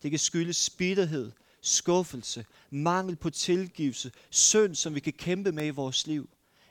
Det 0.03 0.11
kan 0.11 0.19
skyldes 0.19 0.69
bitterhed, 0.69 1.31
skuffelse, 1.61 2.45
mangel 2.69 3.15
på 3.15 3.29
tilgivelse, 3.29 4.11
synd, 4.29 4.75
som 4.75 4.95
vi 4.95 4.99
kan 4.99 5.13
kæmpe 5.13 5.51
med 5.51 5.65
i 5.65 5.69
vores 5.69 6.07
liv. 6.07 6.29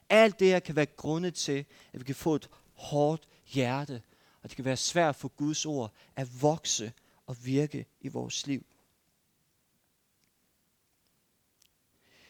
Alt 0.08 0.40
det 0.40 0.49
her 0.49 0.58
kan 0.61 0.76
være 0.76 0.87
grunde 0.87 1.30
til, 1.30 1.64
at 1.92 2.00
vi 2.00 2.04
kan 2.04 2.14
få 2.14 2.34
et 2.34 2.49
hårdt 2.75 3.28
hjerte, 3.46 4.02
og 4.42 4.49
det 4.50 4.56
kan 4.56 4.64
være 4.64 4.76
svært 4.76 5.16
for 5.16 5.28
Guds 5.28 5.66
ord 5.66 5.92
at 6.16 6.42
vokse 6.42 6.92
og 7.26 7.37
virke 7.44 7.87
i 8.00 8.08
vores 8.08 8.46
liv. 8.46 8.66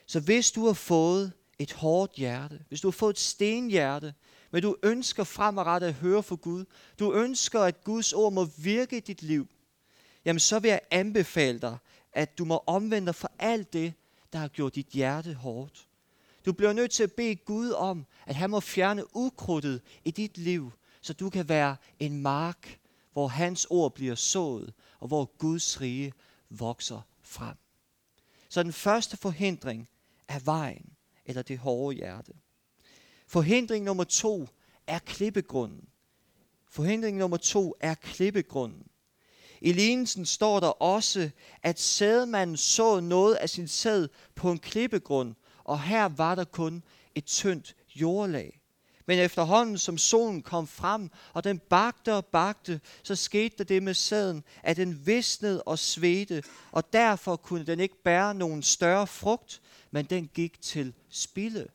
Så 0.06 0.20
hvis 0.20 0.52
du 0.52 0.66
har 0.66 0.72
fået 0.72 1.32
et 1.58 1.72
hårdt 1.72 2.12
hjerte, 2.12 2.64
hvis 2.68 2.80
du 2.80 2.88
har 2.88 2.92
fået 2.92 3.14
et 3.14 3.18
stenhjerte, 3.18 4.14
men 4.50 4.62
du 4.62 4.76
ønsker 4.82 5.24
fremadrettet 5.24 5.88
at 5.88 5.94
høre 5.94 6.22
for 6.22 6.36
Gud, 6.36 6.64
du 6.98 7.12
ønsker, 7.12 7.60
at 7.60 7.84
Guds 7.84 8.12
ord 8.12 8.32
må 8.32 8.48
virke 8.56 8.96
i 8.96 9.00
dit 9.00 9.22
liv, 9.22 9.48
jamen 10.24 10.40
så 10.40 10.58
vil 10.58 10.68
jeg 10.68 10.80
anbefale 10.90 11.58
dig, 11.58 11.76
at 12.12 12.38
du 12.38 12.44
må 12.44 12.62
omvende 12.66 13.06
dig 13.06 13.14
for 13.14 13.30
alt 13.38 13.72
det, 13.72 13.94
der 14.32 14.38
har 14.38 14.48
gjort 14.48 14.74
dit 14.74 14.86
hjerte 14.86 15.34
hårdt. 15.34 15.88
Du 16.46 16.52
bliver 16.52 16.72
nødt 16.72 16.90
til 16.90 17.02
at 17.02 17.12
bede 17.12 17.36
Gud 17.36 17.70
om, 17.70 18.06
at 18.26 18.34
han 18.34 18.50
må 18.50 18.60
fjerne 18.60 19.16
ukrudtet 19.16 19.80
i 20.04 20.10
dit 20.10 20.38
liv, 20.38 20.72
så 21.00 21.12
du 21.12 21.30
kan 21.30 21.48
være 21.48 21.76
en 21.98 22.22
mark, 22.22 22.78
hvor 23.12 23.28
hans 23.28 23.66
ord 23.70 23.94
bliver 23.94 24.14
sået, 24.14 24.72
og 25.00 25.08
hvor 25.08 25.24
Guds 25.38 25.80
rige 25.80 26.12
vokser 26.50 27.00
frem. 27.22 27.56
Så 28.48 28.62
den 28.62 28.72
første 28.72 29.16
forhindring 29.16 29.88
er 30.28 30.38
vejen, 30.38 30.90
eller 31.26 31.42
det 31.42 31.58
hårde 31.58 31.96
hjerte. 31.96 32.32
Forhindring 33.26 33.84
nummer 33.84 34.04
to 34.04 34.48
er 34.86 34.98
klippegrunden. 34.98 35.88
Forhindring 36.70 37.16
nummer 37.16 37.36
to 37.36 37.74
er 37.80 37.94
klippegrunden. 37.94 38.86
I 39.60 39.72
lignelsen 39.72 40.26
står 40.26 40.60
der 40.60 40.82
også, 40.82 41.30
at 41.62 41.80
sædmanden 41.80 42.56
så 42.56 43.00
noget 43.00 43.34
af 43.34 43.50
sin 43.50 43.68
sæd 43.68 44.08
på 44.34 44.50
en 44.50 44.58
klippegrund, 44.58 45.34
og 45.64 45.82
her 45.82 46.04
var 46.04 46.34
der 46.34 46.44
kun 46.44 46.82
et 47.14 47.24
tyndt 47.24 47.74
jordlag. 47.94 48.60
Men 49.06 49.18
efterhånden 49.18 49.78
som 49.78 49.98
solen 49.98 50.42
kom 50.42 50.66
frem, 50.66 51.10
og 51.32 51.44
den 51.44 51.58
bagte 51.58 52.14
og 52.14 52.26
bagte, 52.26 52.80
så 53.02 53.14
skete 53.14 53.56
der 53.58 53.64
det 53.64 53.82
med 53.82 53.94
sæden, 53.94 54.44
at 54.62 54.76
den 54.76 55.06
visnede 55.06 55.62
og 55.62 55.78
svedte, 55.78 56.42
og 56.72 56.92
derfor 56.92 57.36
kunne 57.36 57.66
den 57.66 57.80
ikke 57.80 58.02
bære 58.04 58.34
nogen 58.34 58.62
større 58.62 59.06
frugt, 59.06 59.60
men 59.94 60.04
den 60.04 60.30
gik 60.34 60.62
til 60.62 60.94
spilde. 61.08 61.68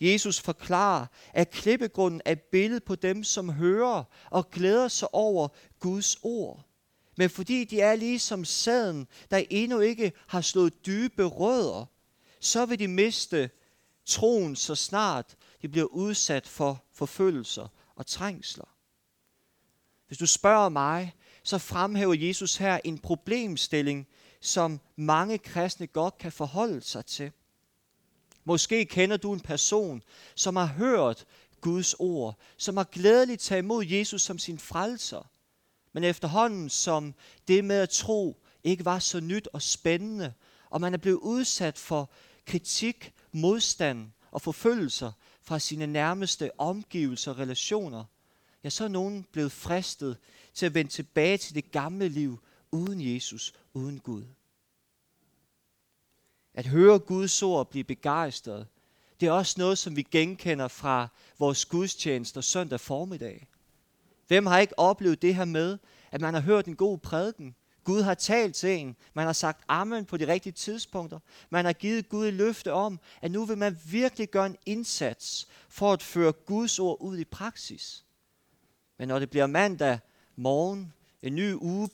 Jesus 0.00 0.40
forklarer, 0.40 1.06
at 1.32 1.50
klippegrunden 1.50 2.20
er 2.24 2.34
billedet 2.34 2.84
på 2.84 2.94
dem, 2.94 3.24
som 3.24 3.52
hører 3.52 4.04
og 4.30 4.50
glæder 4.50 4.88
sig 4.88 5.14
over 5.14 5.48
Guds 5.80 6.16
ord. 6.22 6.66
Men 7.16 7.30
fordi 7.30 7.64
de 7.64 7.80
er 7.80 7.94
ligesom 7.94 8.44
sæden, 8.44 9.08
der 9.30 9.42
endnu 9.50 9.80
ikke 9.80 10.12
har 10.26 10.40
slået 10.40 10.86
dybe 10.86 11.24
rødder, 11.24 11.84
så 12.40 12.66
vil 12.66 12.78
de 12.78 12.88
miste 12.88 13.50
troen 14.04 14.56
så 14.56 14.74
snart 14.74 15.36
de 15.62 15.68
bliver 15.68 15.86
udsat 15.86 16.46
for 16.46 16.84
forfølgelser 16.92 17.68
og 17.94 18.06
trængsler. 18.06 18.76
Hvis 20.06 20.18
du 20.18 20.26
spørger 20.26 20.68
mig, 20.68 21.14
så 21.42 21.58
fremhæver 21.58 22.14
Jesus 22.14 22.56
her 22.56 22.80
en 22.84 22.98
problemstilling, 22.98 24.06
som 24.44 24.80
mange 24.96 25.38
kristne 25.38 25.86
godt 25.86 26.18
kan 26.18 26.32
forholde 26.32 26.80
sig 26.80 27.06
til. 27.06 27.32
Måske 28.44 28.84
kender 28.84 29.16
du 29.16 29.32
en 29.32 29.40
person, 29.40 30.02
som 30.34 30.56
har 30.56 30.66
hørt 30.66 31.24
Guds 31.60 31.94
ord, 31.98 32.38
som 32.56 32.76
har 32.76 32.84
glædeligt 32.84 33.40
taget 33.40 33.62
imod 33.62 33.84
Jesus 33.84 34.22
som 34.22 34.38
sin 34.38 34.58
frelser. 34.58 35.30
Men 35.92 36.04
efterhånden, 36.04 36.70
som 36.70 37.14
det 37.48 37.64
med 37.64 37.76
at 37.76 37.90
tro 37.90 38.36
ikke 38.64 38.84
var 38.84 38.98
så 38.98 39.20
nyt 39.20 39.48
og 39.52 39.62
spændende, 39.62 40.32
og 40.70 40.80
man 40.80 40.94
er 40.94 40.98
blevet 40.98 41.18
udsat 41.18 41.78
for 41.78 42.10
kritik, 42.46 43.12
modstand 43.32 44.10
og 44.30 44.42
forfølgelser 44.42 45.12
fra 45.42 45.58
sine 45.58 45.86
nærmeste 45.86 46.60
omgivelser 46.60 47.30
og 47.30 47.38
relationer, 47.38 48.04
ja, 48.64 48.70
så 48.70 48.84
er 48.84 48.88
nogen 48.88 49.26
blevet 49.32 49.52
fristet 49.52 50.16
til 50.54 50.66
at 50.66 50.74
vende 50.74 50.90
tilbage 50.90 51.38
til 51.38 51.54
det 51.54 51.72
gamle 51.72 52.08
liv 52.08 52.40
uden 52.74 53.14
Jesus, 53.14 53.54
uden 53.74 53.98
Gud. 53.98 54.24
At 56.54 56.66
høre 56.66 56.98
Guds 56.98 57.42
ord 57.42 57.58
og 57.58 57.68
blive 57.68 57.84
begejstret, 57.84 58.66
det 59.20 59.28
er 59.28 59.32
også 59.32 59.54
noget, 59.58 59.78
som 59.78 59.96
vi 59.96 60.02
genkender 60.02 60.68
fra 60.68 61.08
vores 61.38 61.64
gudstjenester 61.64 62.40
søndag 62.40 62.80
formiddag. 62.80 63.48
Hvem 64.26 64.46
har 64.46 64.58
ikke 64.58 64.78
oplevet 64.78 65.22
det 65.22 65.34
her 65.34 65.44
med, 65.44 65.78
at 66.10 66.20
man 66.20 66.34
har 66.34 66.40
hørt 66.40 66.66
en 66.66 66.76
god 66.76 66.98
prædiken, 66.98 67.54
Gud 67.84 68.02
har 68.02 68.14
talt 68.14 68.54
til 68.54 68.70
en. 68.70 68.96
Man 69.14 69.26
har 69.26 69.32
sagt 69.32 69.64
amen 69.68 70.04
på 70.04 70.16
de 70.16 70.26
rigtige 70.26 70.52
tidspunkter. 70.52 71.18
Man 71.50 71.64
har 71.64 71.72
givet 71.72 72.08
Gud 72.08 72.26
et 72.26 72.34
løfte 72.34 72.72
om, 72.72 73.00
at 73.22 73.30
nu 73.30 73.44
vil 73.44 73.58
man 73.58 73.78
virkelig 73.86 74.30
gøre 74.30 74.46
en 74.46 74.56
indsats 74.66 75.48
for 75.68 75.92
at 75.92 76.02
føre 76.02 76.32
Guds 76.32 76.78
ord 76.78 76.96
ud 77.00 77.18
i 77.18 77.24
praksis. 77.24 78.04
Men 78.98 79.08
når 79.08 79.18
det 79.18 79.30
bliver 79.30 79.46
mandag 79.46 79.98
morgen, 80.36 80.92
en 81.24 81.34
ny 81.34 81.52
uge 81.52 81.88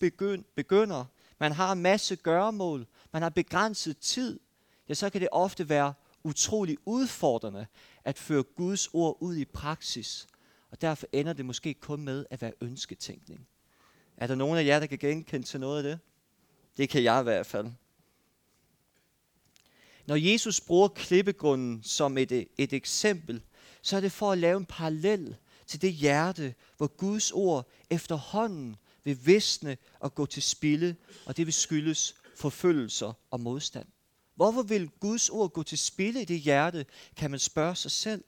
begynder, 0.54 1.04
man 1.38 1.52
har 1.52 1.72
en 1.72 1.82
masse 1.82 2.16
gøremål, 2.16 2.87
man 3.12 3.22
har 3.22 3.28
begrænset 3.28 3.99
tid, 3.99 4.40
ja, 4.88 4.94
så 4.94 5.10
kan 5.10 5.20
det 5.20 5.28
ofte 5.32 5.68
være 5.68 5.94
utrolig 6.25 6.76
udfordrende 6.84 7.66
at 8.04 8.18
føre 8.18 8.42
Guds 8.42 8.88
ord 8.92 9.16
ud 9.20 9.37
i 9.37 9.44
praksis. 9.44 10.26
Og 10.70 10.80
derfor 10.80 11.06
ender 11.12 11.32
det 11.32 11.44
måske 11.44 11.75
kun 11.75 12.02
med 12.02 12.26
at 12.30 12.42
være 12.42 12.52
ønsketænkning. 12.60 13.49
Er 14.16 14.26
der 14.26 14.34
nogen 14.34 14.58
af 14.58 14.64
jer, 14.64 14.80
der 14.80 14.87
kan 14.87 14.99
genkende 14.99 15.46
til 15.46 15.60
noget 15.60 15.76
af 15.76 15.82
det? 15.82 15.99
Det 16.76 16.88
kan 16.88 17.02
jeg 17.02 17.20
i 17.20 17.22
hvert 17.22 17.46
fald. 17.46 17.66
Når 20.06 20.16
Jesus 20.16 20.60
bruger 20.60 20.88
klippegrunden 20.88 21.82
som 21.82 22.18
et, 22.18 22.49
et 22.58 22.72
eksempel, 22.72 23.42
så 23.82 23.96
er 23.96 24.00
det 24.00 24.12
for 24.12 24.32
at 24.32 24.38
lave 24.38 24.56
en 24.56 24.66
parallel 24.66 25.37
til 25.66 25.82
det 25.82 25.92
hjerte, 25.92 26.54
hvor 26.76 26.87
Guds 26.87 27.30
ord 27.32 27.68
efterhånden 27.90 28.76
vil 29.04 29.26
visne 29.26 29.76
og 30.00 30.14
gå 30.14 30.26
til 30.26 30.42
spilde, 30.42 30.97
og 31.26 31.37
det 31.37 31.47
vil 31.47 31.54
skyldes 31.54 32.14
forfølgelser 32.37 33.12
og 33.30 33.40
modstand. 33.40 33.87
Hvorfor 34.35 34.62
vil 34.62 34.88
Guds 35.00 35.28
ord 35.28 35.52
gå 35.52 35.62
til 35.62 35.78
spilde 35.78 36.23
i 36.23 36.25
det 36.25 36.40
hjerte, 36.40 36.87
kan 37.16 37.30
man 37.30 37.40
spørge 37.40 37.76
sig 37.76 37.90
selv. 37.90 38.25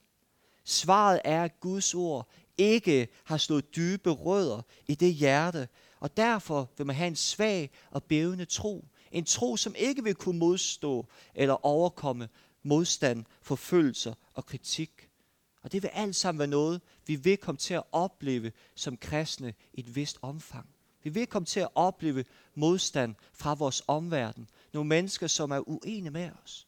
Svaret 0.65 1.21
er, 1.25 1.45
at 1.45 1.61
Guds 1.61 1.95
ord 1.95 2.29
ikke 2.59 3.09
har 3.25 3.37
slået 3.37 3.77
dybe 3.77 4.11
rødder 4.11 4.63
i 4.87 4.95
det 4.95 5.15
hjerte, 5.15 5.69
og 6.01 6.17
derfor 6.17 6.71
vil 6.77 6.87
man 6.87 6.97
have 6.97 7.09
en 7.09 7.17
svag 7.17 7.71
og 7.91 8.05
bævende 8.05 8.45
tro. 8.45 8.85
En 9.13 9.25
tro, 9.25 9.57
som 9.57 9.75
ikke 9.79 10.05
vil 10.05 10.15
kunne 10.15 10.39
modstå 10.39 11.07
eller 11.35 11.67
overkomme 11.67 12.29
modstand, 12.63 13.25
forfølgelser 13.43 14.15
og 14.35 14.47
kritik. 14.47 15.09
Og 15.63 15.73
det 15.73 15.83
vil 15.83 15.91
alt 15.93 16.17
sammen 16.17 16.39
være 16.39 16.49
noget, 16.49 16.81
vi 17.07 17.17
vil 17.17 17.37
komme 17.37 17.59
til 17.59 17.75
at 17.75 17.83
opleve 17.93 18.53
som 18.75 18.97
kristne 18.97 19.55
i 19.73 19.81
et 19.81 19.97
vist 19.97 20.19
omfang. 20.23 20.69
Vi 21.03 21.11
vil 21.11 21.27
komme 21.27 21.47
til 21.47 21.61
at 21.61 21.69
opleve 21.75 22.25
modstand 22.55 23.15
fra 23.33 23.55
vores 23.55 23.83
omverden. 23.87 24.49
Nogle 24.73 24.89
mennesker, 24.89 25.27
som 25.27 25.51
er 25.51 25.69
uenige 25.69 26.11
med 26.11 26.31
os. 26.45 26.67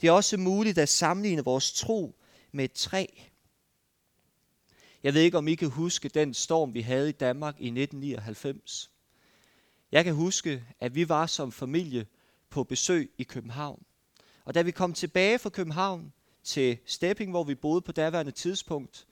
Det 0.00 0.08
er 0.08 0.12
også 0.12 0.36
muligt 0.36 0.78
at 0.78 0.88
sammenligne 0.88 1.44
vores 1.44 1.72
tro 1.72 2.18
med 2.52 2.64
et 2.64 2.72
træ. 2.72 3.06
Jeg 5.02 5.14
ved 5.14 5.20
ikke, 5.20 5.38
om 5.38 5.48
I 5.48 5.54
kan 5.54 5.68
huske 5.68 6.08
den 6.08 6.34
storm, 6.34 6.74
vi 6.74 6.80
havde 6.80 7.08
i 7.08 7.12
Danmark 7.12 7.54
i 7.60 7.66
1999. 7.66 8.90
Jeg 9.92 10.04
kan 10.04 10.14
huske, 10.14 10.64
at 10.80 10.94
vi 10.94 11.08
var 11.08 11.26
som 11.26 11.52
familie 11.52 12.06
på 12.50 12.64
besøg 12.64 13.12
i 13.18 13.22
København. 13.22 13.82
Og 14.44 14.54
da 14.54 14.62
vi 14.62 14.70
kom 14.70 14.94
tilbage 14.94 15.38
fra 15.38 15.50
København 15.50 16.12
til 16.46 16.78
Stepping, 16.86 17.30
hvor 17.30 17.44
vi 17.44 17.54
boede 17.54 17.80
på 17.80 17.92
daværende 17.92 18.32
tidspunkt, 18.32 19.06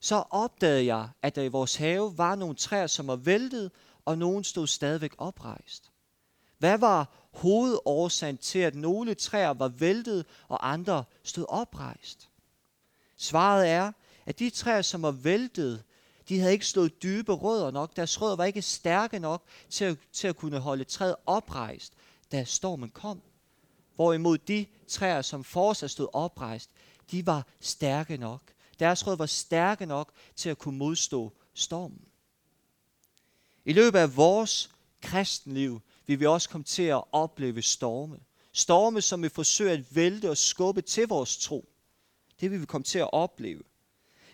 så 0.00 0.24
opdagede 0.30 0.86
jeg, 0.86 1.08
at 1.22 1.36
der 1.36 1.42
i 1.42 1.48
vores 1.48 1.76
have 1.76 2.18
var 2.18 2.34
nogle 2.34 2.54
træer, 2.54 2.86
som 2.86 3.06
var 3.06 3.16
væltet, 3.16 3.70
og 4.04 4.18
nogen 4.18 4.44
stod 4.44 4.66
stadigvæk 4.66 5.14
oprejst. 5.18 5.90
Hvad 6.58 6.78
var 6.78 7.28
hovedårsagen 7.32 8.38
til, 8.38 8.58
at 8.58 8.74
nogle 8.74 9.14
træer 9.14 9.50
var 9.50 9.68
væltet, 9.68 10.26
og 10.48 10.72
andre 10.72 11.04
stod 11.22 11.44
oprejst? 11.48 12.28
Svaret 13.16 13.68
er, 13.68 13.92
at 14.26 14.38
de 14.38 14.50
træer, 14.50 14.82
som 14.82 15.02
var 15.02 15.10
væltet, 15.10 15.84
de 16.28 16.38
havde 16.38 16.52
ikke 16.52 16.66
slået 16.66 17.02
dybe 17.02 17.32
rødder 17.32 17.70
nok. 17.70 17.96
Deres 17.96 18.20
rødder 18.20 18.36
var 18.36 18.44
ikke 18.44 18.62
stærke 18.62 19.18
nok 19.18 19.42
til 19.70 19.84
at, 19.84 19.98
til 20.12 20.28
at 20.28 20.36
kunne 20.36 20.58
holde 20.58 20.84
træet 20.84 21.16
oprejst, 21.26 21.92
da 22.32 22.44
stormen 22.44 22.90
kom. 22.90 23.22
Hvorimod 23.98 24.38
de 24.38 24.66
træer, 24.88 25.22
som 25.22 25.44
fortsat 25.44 25.90
stod 25.90 26.08
oprejst, 26.12 26.70
de 27.10 27.26
var 27.26 27.46
stærke 27.60 28.16
nok. 28.16 28.42
Deres 28.78 29.06
rød 29.06 29.16
var 29.16 29.26
stærke 29.26 29.86
nok 29.86 30.12
til 30.36 30.48
at 30.48 30.58
kunne 30.58 30.78
modstå 30.78 31.32
stormen. 31.54 32.08
I 33.64 33.72
løbet 33.72 33.98
af 33.98 34.16
vores 34.16 34.70
kristenliv 35.02 35.80
vil 36.06 36.20
vi 36.20 36.26
også 36.26 36.48
komme 36.48 36.64
til 36.64 36.82
at 36.82 37.02
opleve 37.12 37.62
storme. 37.62 38.18
Storme, 38.52 39.00
som 39.00 39.22
vil 39.22 39.30
forsøge 39.30 39.70
at 39.70 39.96
vælte 39.96 40.30
og 40.30 40.36
skubbe 40.36 40.82
til 40.82 41.08
vores 41.08 41.36
tro. 41.36 41.68
Det 42.40 42.50
vil 42.50 42.60
vi 42.60 42.66
komme 42.66 42.84
til 42.84 42.98
at 42.98 43.12
opleve. 43.12 43.62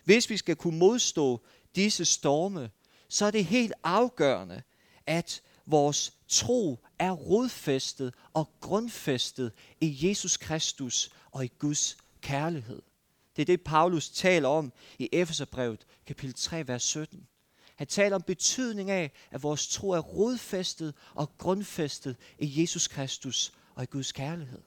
Hvis 0.04 0.30
vi 0.30 0.36
skal 0.36 0.56
kunne 0.56 0.78
modstå 0.78 1.44
disse 1.74 2.04
storme, 2.04 2.70
så 3.08 3.26
er 3.26 3.30
det 3.30 3.44
helt 3.44 3.72
afgørende, 3.84 4.62
at 5.06 5.42
vores 5.66 6.12
tro 6.28 6.78
er 6.98 7.10
rodfæstet 7.12 8.14
og 8.32 8.48
grundfæstet 8.60 9.52
i 9.80 10.08
Jesus 10.08 10.36
Kristus 10.36 11.10
og 11.30 11.44
i 11.44 11.50
Guds 11.58 11.96
kærlighed. 12.20 12.82
Det 13.36 13.42
er 13.42 13.46
det, 13.46 13.60
Paulus 13.60 14.10
taler 14.10 14.48
om 14.48 14.72
i 14.98 15.08
Efeserbrevet, 15.12 15.86
kapitel 16.06 16.34
3, 16.34 16.68
vers 16.68 16.82
17. 16.82 17.26
Han 17.76 17.86
taler 17.86 18.16
om 18.16 18.22
betydning 18.22 18.90
af, 18.90 19.12
at 19.30 19.42
vores 19.42 19.68
tro 19.68 19.90
er 19.90 19.98
rodfæstet 19.98 20.94
og 21.14 21.38
grundfæstet 21.38 22.16
i 22.38 22.60
Jesus 22.60 22.88
Kristus 22.88 23.52
og 23.74 23.82
i 23.82 23.86
Guds 23.86 24.12
kærlighed. 24.12 24.62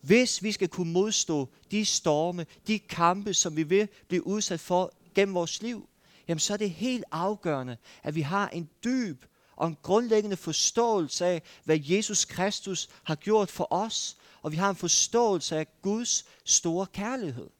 Hvis 0.00 0.42
vi 0.42 0.52
skal 0.52 0.68
kunne 0.68 0.92
modstå 0.92 1.48
de 1.70 1.84
storme, 1.84 2.46
de 2.66 2.78
kampe, 2.78 3.34
som 3.34 3.56
vi 3.56 3.62
vil 3.62 3.88
blive 4.08 4.26
udsat 4.26 4.60
for 4.60 4.92
gennem 5.14 5.34
vores 5.34 5.62
liv, 5.62 5.88
jamen 6.28 6.38
så 6.38 6.52
er 6.52 6.56
det 6.56 6.70
helt 6.70 7.04
afgørende, 7.10 7.76
at 8.02 8.14
vi 8.14 8.20
har 8.20 8.48
en 8.48 8.70
dyb 8.84 9.24
og 9.56 9.68
en 9.68 9.76
grundlæggende 9.82 10.36
forståelse 10.36 11.26
af, 11.26 11.42
hvad 11.64 11.78
Jesus 11.82 12.24
Kristus 12.24 12.88
har 13.02 13.14
gjort 13.14 13.50
for 13.50 13.72
os, 13.72 14.16
og 14.42 14.52
vi 14.52 14.56
har 14.56 14.70
en 14.70 14.76
forståelse 14.76 15.56
af 15.56 15.66
Guds 15.82 16.24
store 16.44 16.86
kærlighed. 16.86 17.50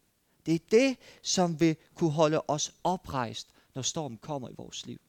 Det 0.46 0.54
er 0.54 0.58
det, 0.70 0.96
som 1.22 1.60
vil 1.60 1.76
kunne 1.94 2.10
holde 2.10 2.42
os 2.48 2.72
oprejst, 2.84 3.48
når 3.74 3.82
stormen 3.82 4.18
kommer 4.18 4.48
i 4.48 4.54
vores 4.56 4.86
liv. 4.86 5.00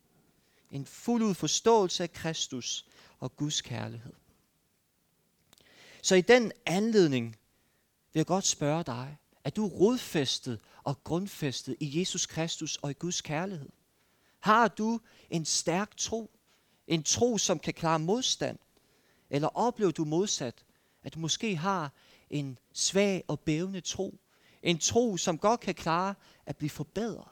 En 0.71 0.85
fuld 0.85 1.23
ud 1.23 1.33
forståelse 1.33 2.03
af 2.03 2.13
Kristus 2.13 2.85
og 3.19 3.35
Guds 3.35 3.61
kærlighed. 3.61 4.13
Så 6.01 6.15
i 6.15 6.21
den 6.21 6.51
anledning 6.65 7.25
vil 8.13 8.19
jeg 8.19 8.25
godt 8.25 8.45
spørge 8.45 8.83
dig, 8.83 9.17
er 9.45 9.49
du 9.49 9.67
rodfæstet 9.67 10.59
og 10.83 11.03
grundfæstet 11.03 11.75
i 11.79 11.99
Jesus 11.99 12.25
Kristus 12.25 12.75
og 12.75 12.91
i 12.91 12.93
Guds 12.93 13.21
kærlighed? 13.21 13.69
Har 14.39 14.67
du 14.67 14.99
en 15.29 15.45
stærk 15.45 15.97
tro? 15.97 16.31
En 16.87 17.03
tro, 17.03 17.37
som 17.37 17.59
kan 17.59 17.73
klare 17.73 17.99
modstand? 17.99 18.57
Eller 19.29 19.47
oplever 19.47 19.91
du 19.91 20.05
modsat, 20.05 20.65
at 21.03 21.13
du 21.13 21.19
måske 21.19 21.55
har 21.55 21.91
en 22.29 22.57
svag 22.73 23.23
og 23.27 23.39
bævende 23.39 23.81
tro? 23.81 24.19
En 24.63 24.77
tro, 24.77 25.17
som 25.17 25.37
godt 25.37 25.59
kan 25.59 25.75
klare 25.75 26.15
at 26.45 26.57
blive 26.57 26.69
forbedret? 26.69 27.27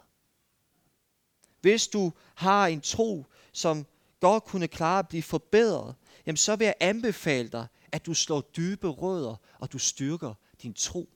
Hvis 1.62 1.88
du 1.88 2.12
har 2.36 2.68
en 2.68 2.82
tro, 2.82 3.26
som 3.52 3.86
godt 4.20 4.44
kunne 4.44 4.68
klare 4.68 5.00
at 5.00 5.08
blive 5.08 5.24
forbedret, 5.24 5.96
jamen 6.26 6.38
så 6.38 6.56
vil 6.56 6.66
jeg 6.66 6.76
anbefale 6.80 7.50
dig, 7.50 7.68
at 7.92 8.06
du 8.06 8.14
slår 8.14 8.42
dybe 8.42 8.88
rødder, 8.88 9.36
og 9.60 9.72
du 9.72 9.78
styrker 9.78 10.34
din 10.62 10.74
tro. 10.74 11.10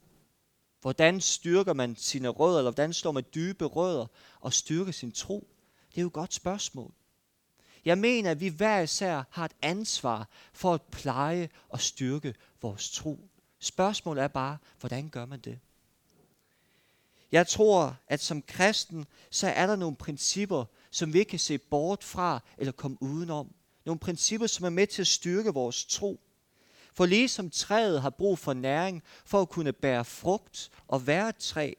Hvordan 0.81 1.21
styrker 1.21 1.73
man 1.73 1.95
sine 1.95 2.27
rødder, 2.27 2.57
eller 2.57 2.71
hvordan 2.71 2.93
slår 2.93 3.11
man 3.11 3.25
dybe 3.35 3.65
rødder 3.65 4.05
og 4.39 4.53
styrker 4.53 4.91
sin 4.91 5.11
tro? 5.11 5.47
Det 5.89 5.97
er 5.97 6.01
jo 6.01 6.07
et 6.07 6.13
godt 6.13 6.33
spørgsmål. 6.33 6.93
Jeg 7.85 7.97
mener, 7.97 8.31
at 8.31 8.39
vi 8.39 8.47
hver 8.47 8.79
især 8.79 9.23
har 9.29 9.45
et 9.45 9.55
ansvar 9.61 10.29
for 10.53 10.73
at 10.73 10.81
pleje 10.81 11.49
og 11.69 11.81
styrke 11.81 12.35
vores 12.61 12.91
tro. 12.91 13.29
Spørgsmålet 13.59 14.23
er 14.23 14.27
bare, 14.27 14.57
hvordan 14.79 15.09
gør 15.09 15.25
man 15.25 15.39
det? 15.39 15.59
Jeg 17.31 17.47
tror, 17.47 17.97
at 18.07 18.21
som 18.21 18.41
kristen, 18.41 19.05
så 19.31 19.47
er 19.47 19.67
der 19.67 19.75
nogle 19.75 19.95
principper, 19.95 20.65
som 20.91 21.13
vi 21.13 21.19
ikke 21.19 21.29
kan 21.29 21.39
se 21.39 21.57
bort 21.57 22.03
fra 22.03 22.39
eller 22.57 22.71
komme 22.71 22.97
udenom. 23.01 23.53
Nogle 23.85 23.99
principper, 23.99 24.47
som 24.47 24.65
er 24.65 24.69
med 24.69 24.87
til 24.87 25.01
at 25.01 25.07
styrke 25.07 25.53
vores 25.53 25.85
tro. 25.85 26.19
For 26.97 27.05
ligesom 27.05 27.49
træet 27.49 28.01
har 28.01 28.09
brug 28.09 28.39
for 28.39 28.53
næring 28.53 29.03
for 29.25 29.41
at 29.41 29.49
kunne 29.49 29.73
bære 29.73 30.05
frugt 30.05 30.71
og 30.87 31.07
være 31.07 31.29
et 31.29 31.35
træ, 31.35 31.73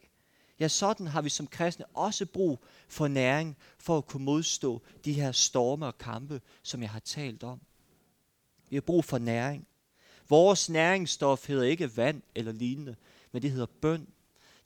ja, 0.60 0.68
sådan 0.68 1.06
har 1.06 1.22
vi 1.22 1.28
som 1.28 1.46
kristne 1.46 1.86
også 1.86 2.26
brug 2.26 2.64
for 2.88 3.08
næring 3.08 3.56
for 3.78 3.98
at 3.98 4.06
kunne 4.06 4.24
modstå 4.24 4.82
de 5.04 5.12
her 5.12 5.32
storme 5.32 5.86
og 5.86 5.98
kampe, 5.98 6.40
som 6.62 6.82
jeg 6.82 6.90
har 6.90 7.00
talt 7.00 7.44
om. 7.44 7.60
Vi 8.70 8.76
har 8.76 8.80
brug 8.80 9.04
for 9.04 9.18
næring. 9.18 9.66
Vores 10.28 10.68
næringsstof 10.68 11.48
hedder 11.48 11.64
ikke 11.64 11.96
vand 11.96 12.22
eller 12.34 12.52
lignende, 12.52 12.96
men 13.32 13.42
det 13.42 13.50
hedder 13.50 13.66
bøn. 13.80 14.08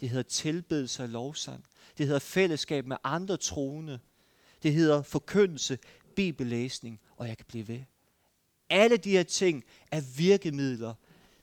Det 0.00 0.08
hedder 0.08 0.28
tilbedelse 0.28 1.02
og 1.02 1.08
lovsang. 1.08 1.64
Det 1.98 2.06
hedder 2.06 2.20
fællesskab 2.20 2.86
med 2.86 2.96
andre 3.04 3.36
troende. 3.36 3.98
Det 4.62 4.74
hedder 4.74 5.02
forkyndelse, 5.02 5.78
bibellæsning, 6.16 7.00
og 7.16 7.28
jeg 7.28 7.36
kan 7.36 7.46
blive 7.48 7.68
ved. 7.68 7.80
Alle 8.72 8.96
de 8.96 9.10
her 9.10 9.22
ting 9.22 9.64
er 9.90 10.00
virkemidler, 10.16 10.94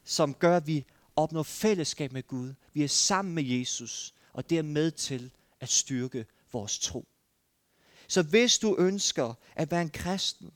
som 0.04 0.34
gør, 0.34 0.58
at 0.58 0.68
vi 0.68 0.86
opnår 1.16 1.44
fællesskab 1.44 2.12
med 2.12 2.28
Gud. 2.28 2.54
Vi 2.74 2.84
er 2.84 2.88
sammen 2.88 3.36
med 3.36 3.44
Jesus, 3.44 4.14
og 4.34 4.50
det 4.50 4.58
er 4.58 4.62
med 4.62 4.92
til 4.92 5.32
at 5.60 5.70
styrke 5.70 6.26
vores 6.52 6.80
tro. 6.80 7.08
Så 8.08 8.22
hvis 8.22 8.60
du 8.60 8.76
ønsker 8.80 9.34
at 9.56 9.72
være 9.72 9.82
en 9.82 9.90
kristen, 9.90 10.52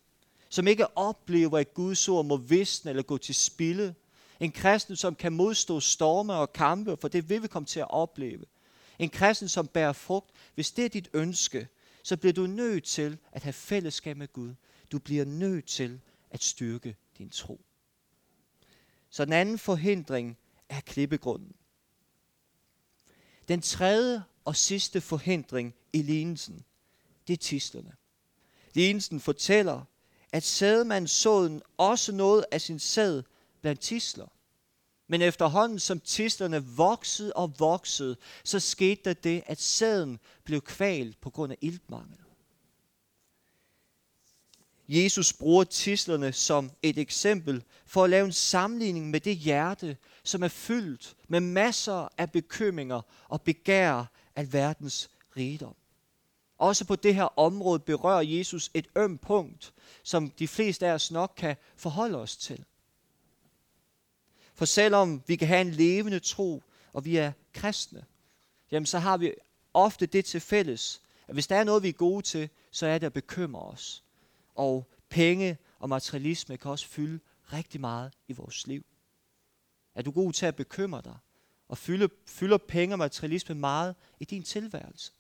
som 0.50 0.68
ikke 0.68 0.98
oplever, 0.98 1.58
at 1.58 1.74
Guds 1.74 2.10
ord 2.10 2.26
må 2.26 2.38
visne 2.38 2.90
eller 2.90 3.04
gå 3.04 3.18
til 3.18 3.36
spilde, 3.36 3.96
en 4.40 4.52
kristen, 4.52 4.96
som 4.96 5.16
kan 5.16 5.34
modstå 5.34 5.80
storme 5.80 6.34
og 6.34 6.54
kampe, 6.54 6.98
for 7.02 7.08
det 7.08 7.30
vil 7.30 7.44
vi 7.44 7.48
komme 7.48 7.66
til 7.66 7.80
at 7.80 7.90
opleve. 7.90 8.46
En 9.00 9.10
kristen, 9.10 9.48
som 9.48 9.68
bærer 9.68 9.94
frugt. 9.94 10.32
Hvis 10.56 10.72
det 10.72 10.86
er 10.86 10.90
dit 10.90 11.10
ønske, 11.14 11.68
så 12.04 12.18
bliver 12.18 12.34
du 12.34 12.48
nødt 12.48 12.84
til 12.84 13.18
at 13.32 13.44
have 13.44 13.54
fællesskab 13.54 14.18
med 14.18 14.34
Gud. 14.34 14.54
Du 14.92 15.00
bliver 15.00 15.26
nødt 15.26 15.66
til 15.66 16.00
at 16.34 16.44
styrke 16.44 16.96
din 17.18 17.30
tro. 17.30 17.62
Så 19.10 19.26
den 19.26 19.34
anden 19.34 19.60
forhindring 19.60 20.38
er 20.70 20.82
klippegrunden. 20.82 21.56
Den 23.48 23.62
tredje 23.62 24.24
og 24.46 24.56
sidste 24.56 25.02
forhindring 25.02 25.76
i 25.94 26.02
lignelsen, 26.02 26.66
det 27.28 27.34
er 27.34 27.38
tislerne. 27.38 27.96
Lignelsen 28.74 29.20
fortæller, 29.20 29.86
at 30.32 30.44
sædemandssåden 30.44 31.62
også 31.78 32.12
noget 32.12 32.46
af 32.52 32.62
sin 32.62 32.80
sæd 32.80 33.24
blandt 33.62 33.82
tisler. 33.82 34.28
Men 35.08 35.22
efterhånden 35.22 35.80
som 35.80 36.00
tislerne 36.00 36.66
voksede 36.66 37.34
og 37.34 37.60
voksede, 37.60 38.18
så 38.44 38.60
skete 38.60 39.02
der 39.06 39.14
det, 39.14 39.44
at 39.46 39.62
sæden 39.62 40.20
blev 40.44 40.62
kvalt 40.62 41.22
på 41.22 41.30
grund 41.30 41.52
af 41.52 41.58
iltmangel. 41.62 42.23
Jesus 44.88 45.34
bruger 45.34 45.64
tislerne 45.64 46.34
som 46.34 46.72
et 46.82 46.98
eksempel 46.98 47.64
for 47.86 48.04
at 48.04 48.10
lave 48.10 48.26
en 48.26 48.34
sammenligning 48.34 49.10
med 49.10 49.20
det 49.20 49.38
hjerte, 49.38 49.98
som 50.24 50.44
er 50.44 50.48
fyldt 50.48 51.16
med 51.28 51.40
masser 51.40 52.08
af 52.18 52.32
bekymringer 52.32 53.02
og 53.28 53.42
begær 53.42 54.06
af 54.36 54.54
verdens 54.54 55.10
rigdom. 55.38 55.76
Også 56.58 56.86
på 56.86 56.96
det 56.96 57.16
her 57.16 57.40
område 57.40 57.80
berører 57.80 58.22
Jesus 58.22 58.72
et 58.74 58.88
øm 58.96 59.18
punkt, 59.18 59.74
som 60.04 60.30
de 60.30 60.48
fleste 60.48 60.88
af 60.88 60.94
os 60.94 61.12
nok 61.12 61.34
kan 61.38 61.56
forholde 61.76 62.18
os 62.18 62.38
til. 62.38 62.66
For 64.56 64.66
selvom 64.66 65.24
vi 65.28 65.36
kan 65.36 65.48
have 65.48 65.62
en 65.62 65.72
levende 65.72 66.20
tro, 66.20 66.64
og 66.94 67.06
vi 67.06 67.18
er 67.18 67.32
kristne, 67.54 68.06
jamen 68.72 68.86
så 68.86 69.00
har 69.00 69.18
vi 69.18 69.34
ofte 69.74 70.06
det 70.06 70.26
til 70.26 70.40
fælles, 70.40 71.02
at 71.28 71.34
hvis 71.34 71.48
der 71.48 71.56
er 71.56 71.64
noget, 71.64 71.84
vi 71.84 71.90
er 71.90 71.94
gode 71.94 72.22
til, 72.22 72.50
så 72.72 72.88
er 72.88 72.98
det 72.98 73.06
at 73.06 73.14
bekymre 73.14 73.62
os. 73.62 74.04
Og 74.56 74.92
penge 75.10 75.58
og 75.80 75.90
materialisme 75.90 76.58
kan 76.58 76.72
også 76.72 76.88
fylde 76.88 77.20
rigtig 77.54 77.82
meget 77.82 78.14
i 78.28 78.34
vores 78.34 78.68
liv. 78.68 78.86
Er 79.96 80.02
du 80.02 80.12
god 80.12 80.34
til 80.34 80.46
at 80.46 80.56
bekymre 80.56 81.02
dig? 81.04 81.18
Og 81.68 81.78
fylde, 81.78 82.10
fylder 82.28 82.58
penge 82.58 82.96
og 82.96 83.00
materialisme 83.00 83.56
meget 83.56 83.96
i 84.20 84.26
din 84.26 84.44
tilværelse? 84.44 85.12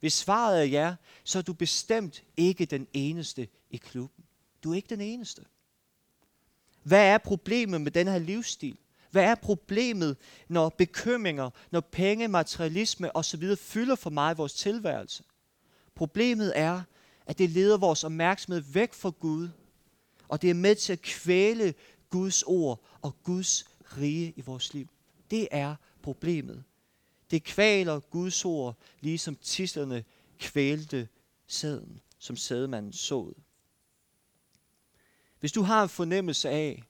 Hvis 0.00 0.12
svaret 0.12 0.60
er 0.60 0.64
ja, 0.64 0.94
så 1.24 1.38
er 1.38 1.42
du 1.42 1.52
bestemt 1.52 2.24
ikke 2.36 2.64
den 2.64 2.86
eneste 2.92 3.48
i 3.70 3.76
klubben. 3.76 4.24
Du 4.64 4.70
er 4.70 4.74
ikke 4.74 4.90
den 4.90 5.00
eneste. 5.00 5.44
Hvad 6.82 7.06
er 7.06 7.18
problemet 7.18 7.80
med 7.80 7.90
den 7.90 8.08
her 8.08 8.18
livsstil? 8.18 8.78
Hvad 9.10 9.24
er 9.24 9.34
problemet, 9.34 10.16
når 10.48 10.68
bekymringer, 10.68 11.50
når 11.70 11.80
penge, 11.80 12.28
materialisme 12.28 13.16
osv. 13.16 13.56
fylder 13.56 13.94
for 13.94 14.10
meget 14.10 14.34
i 14.34 14.36
vores 14.36 14.54
tilværelse? 14.54 15.24
Problemet 15.94 16.52
er, 16.58 16.82
at 17.28 17.38
det 17.38 17.50
leder 17.50 17.76
vores 17.76 18.04
opmærksomhed 18.04 18.62
væk 18.72 18.94
fra 18.94 19.10
Gud, 19.10 19.48
og 20.28 20.42
det 20.42 20.50
er 20.50 20.54
med 20.54 20.74
til 20.74 20.92
at 20.92 21.02
kvæle 21.02 21.74
Guds 22.10 22.42
ord 22.42 22.80
og 23.02 23.22
Guds 23.22 23.64
rige 23.96 24.32
i 24.36 24.40
vores 24.40 24.74
liv. 24.74 24.88
Det 25.30 25.48
er 25.50 25.76
problemet. 26.02 26.64
Det 27.30 27.44
kvaler 27.44 28.00
Guds 28.00 28.44
ord, 28.44 28.76
ligesom 29.00 29.36
tislerne 29.36 30.04
kvælte 30.38 31.08
sæden, 31.46 32.00
som 32.18 32.36
sædemanden 32.36 32.92
såede. 32.92 33.34
Hvis 35.40 35.52
du 35.52 35.62
har 35.62 35.82
en 35.82 35.88
fornemmelse 35.88 36.48
af, 36.48 36.82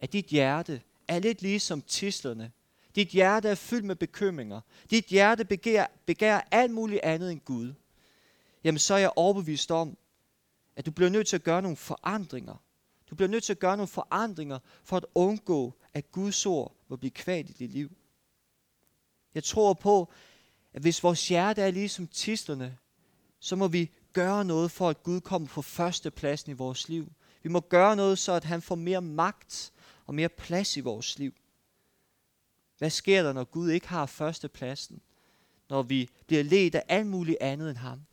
at 0.00 0.12
dit 0.12 0.26
hjerte 0.26 0.82
er 1.08 1.18
lidt 1.18 1.42
ligesom 1.42 1.82
tislerne, 1.82 2.52
dit 2.94 3.08
hjerte 3.08 3.48
er 3.48 3.54
fyldt 3.54 3.84
med 3.84 3.96
bekymringer, 3.96 4.60
dit 4.90 5.04
hjerte 5.04 5.44
begærer, 5.44 5.86
begærer 6.06 6.40
alt 6.50 6.72
muligt 6.72 7.00
andet 7.02 7.32
end 7.32 7.40
Gud, 7.40 7.72
jamen 8.66 8.78
så 8.78 8.94
er 8.94 8.98
jeg 8.98 9.12
overbevist 9.16 9.70
om, 9.70 9.96
at 10.76 10.86
du 10.86 10.90
bliver 10.90 11.10
nødt 11.10 11.26
til 11.26 11.36
at 11.36 11.42
gøre 11.42 11.62
nogle 11.62 11.76
forandringer. 11.76 12.62
Du 13.10 13.14
bliver 13.14 13.28
nødt 13.28 13.44
til 13.44 13.52
at 13.52 13.58
gøre 13.58 13.76
nogle 13.76 13.88
forandringer 13.88 14.58
for 14.84 14.96
at 14.96 15.06
undgå, 15.14 15.74
at 15.94 16.12
Guds 16.12 16.46
ord 16.46 16.76
må 16.88 16.96
blive 16.96 17.10
kvalt 17.10 17.50
i 17.50 17.52
dit 17.52 17.70
liv. 17.70 17.90
Jeg 19.34 19.44
tror 19.44 19.74
på, 19.74 20.12
at 20.72 20.82
hvis 20.82 21.02
vores 21.02 21.28
hjerte 21.28 21.62
er 21.62 21.70
ligesom 21.70 22.06
tislerne, 22.06 22.78
så 23.38 23.56
må 23.56 23.68
vi 23.68 23.90
gøre 24.12 24.44
noget 24.44 24.70
for, 24.70 24.88
at 24.88 25.02
Gud 25.02 25.20
kommer 25.20 25.48
på 25.48 25.62
førstepladsen 25.62 26.50
i 26.50 26.54
vores 26.54 26.88
liv. 26.88 27.12
Vi 27.42 27.48
må 27.48 27.60
gøre 27.60 27.96
noget, 27.96 28.18
så 28.18 28.32
at 28.32 28.44
han 28.44 28.62
får 28.62 28.74
mere 28.74 29.02
magt 29.02 29.72
og 30.06 30.14
mere 30.14 30.28
plads 30.28 30.76
i 30.76 30.80
vores 30.80 31.18
liv. 31.18 31.34
Hvad 32.78 32.90
sker 32.90 33.22
der, 33.22 33.32
når 33.32 33.44
Gud 33.44 33.70
ikke 33.70 33.88
har 33.88 34.06
førstepladsen? 34.06 35.00
Når 35.68 35.82
vi 35.82 36.10
bliver 36.26 36.42
ledt 36.42 36.74
af 36.74 36.82
alt 36.88 37.06
muligt 37.06 37.38
andet 37.40 37.70
end 37.70 37.78
ham? 37.78 38.06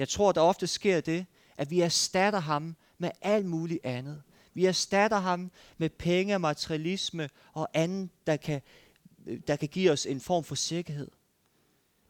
Jeg 0.00 0.08
tror, 0.08 0.32
der 0.32 0.40
ofte 0.40 0.66
sker 0.66 1.00
det, 1.00 1.26
at 1.56 1.70
vi 1.70 1.80
erstatter 1.80 2.38
ham 2.38 2.76
med 2.98 3.10
alt 3.22 3.46
muligt 3.46 3.84
andet. 3.84 4.22
Vi 4.54 4.66
erstatter 4.66 5.18
ham 5.18 5.50
med 5.78 5.90
penge, 5.90 6.38
materialisme 6.38 7.28
og 7.52 7.68
andet, 7.74 8.10
der 8.26 8.36
kan, 8.36 8.62
der 9.46 9.56
kan 9.56 9.68
give 9.68 9.90
os 9.90 10.06
en 10.06 10.20
form 10.20 10.44
for 10.44 10.54
sikkerhed. 10.54 11.10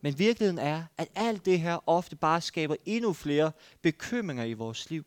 Men 0.01 0.19
virkeligheden 0.19 0.59
er, 0.59 0.85
at 0.99 1.09
alt 1.15 1.45
det 1.45 1.61
her 1.61 1.89
ofte 1.89 2.17
bare 2.17 2.41
skaber 2.41 2.77
endnu 2.85 3.13
flere 3.13 3.53
bekymringer 3.83 4.45
i 4.45 4.53
vores 4.53 4.91
liv. 4.91 5.05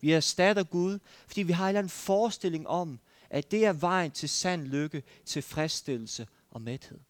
Vi 0.00 0.12
erstatter 0.12 0.62
Gud, 0.62 0.98
fordi 1.26 1.42
vi 1.42 1.52
har 1.52 1.64
en 1.64 1.68
eller 1.68 1.78
anden 1.78 1.90
forestilling 1.90 2.68
om, 2.68 3.00
at 3.30 3.50
det 3.50 3.64
er 3.66 3.72
vejen 3.72 4.10
til 4.10 4.28
sand 4.28 4.66
lykke, 4.66 5.02
tilfredsstillelse 5.24 6.28
og 6.50 6.62
mæthed. 6.62 7.00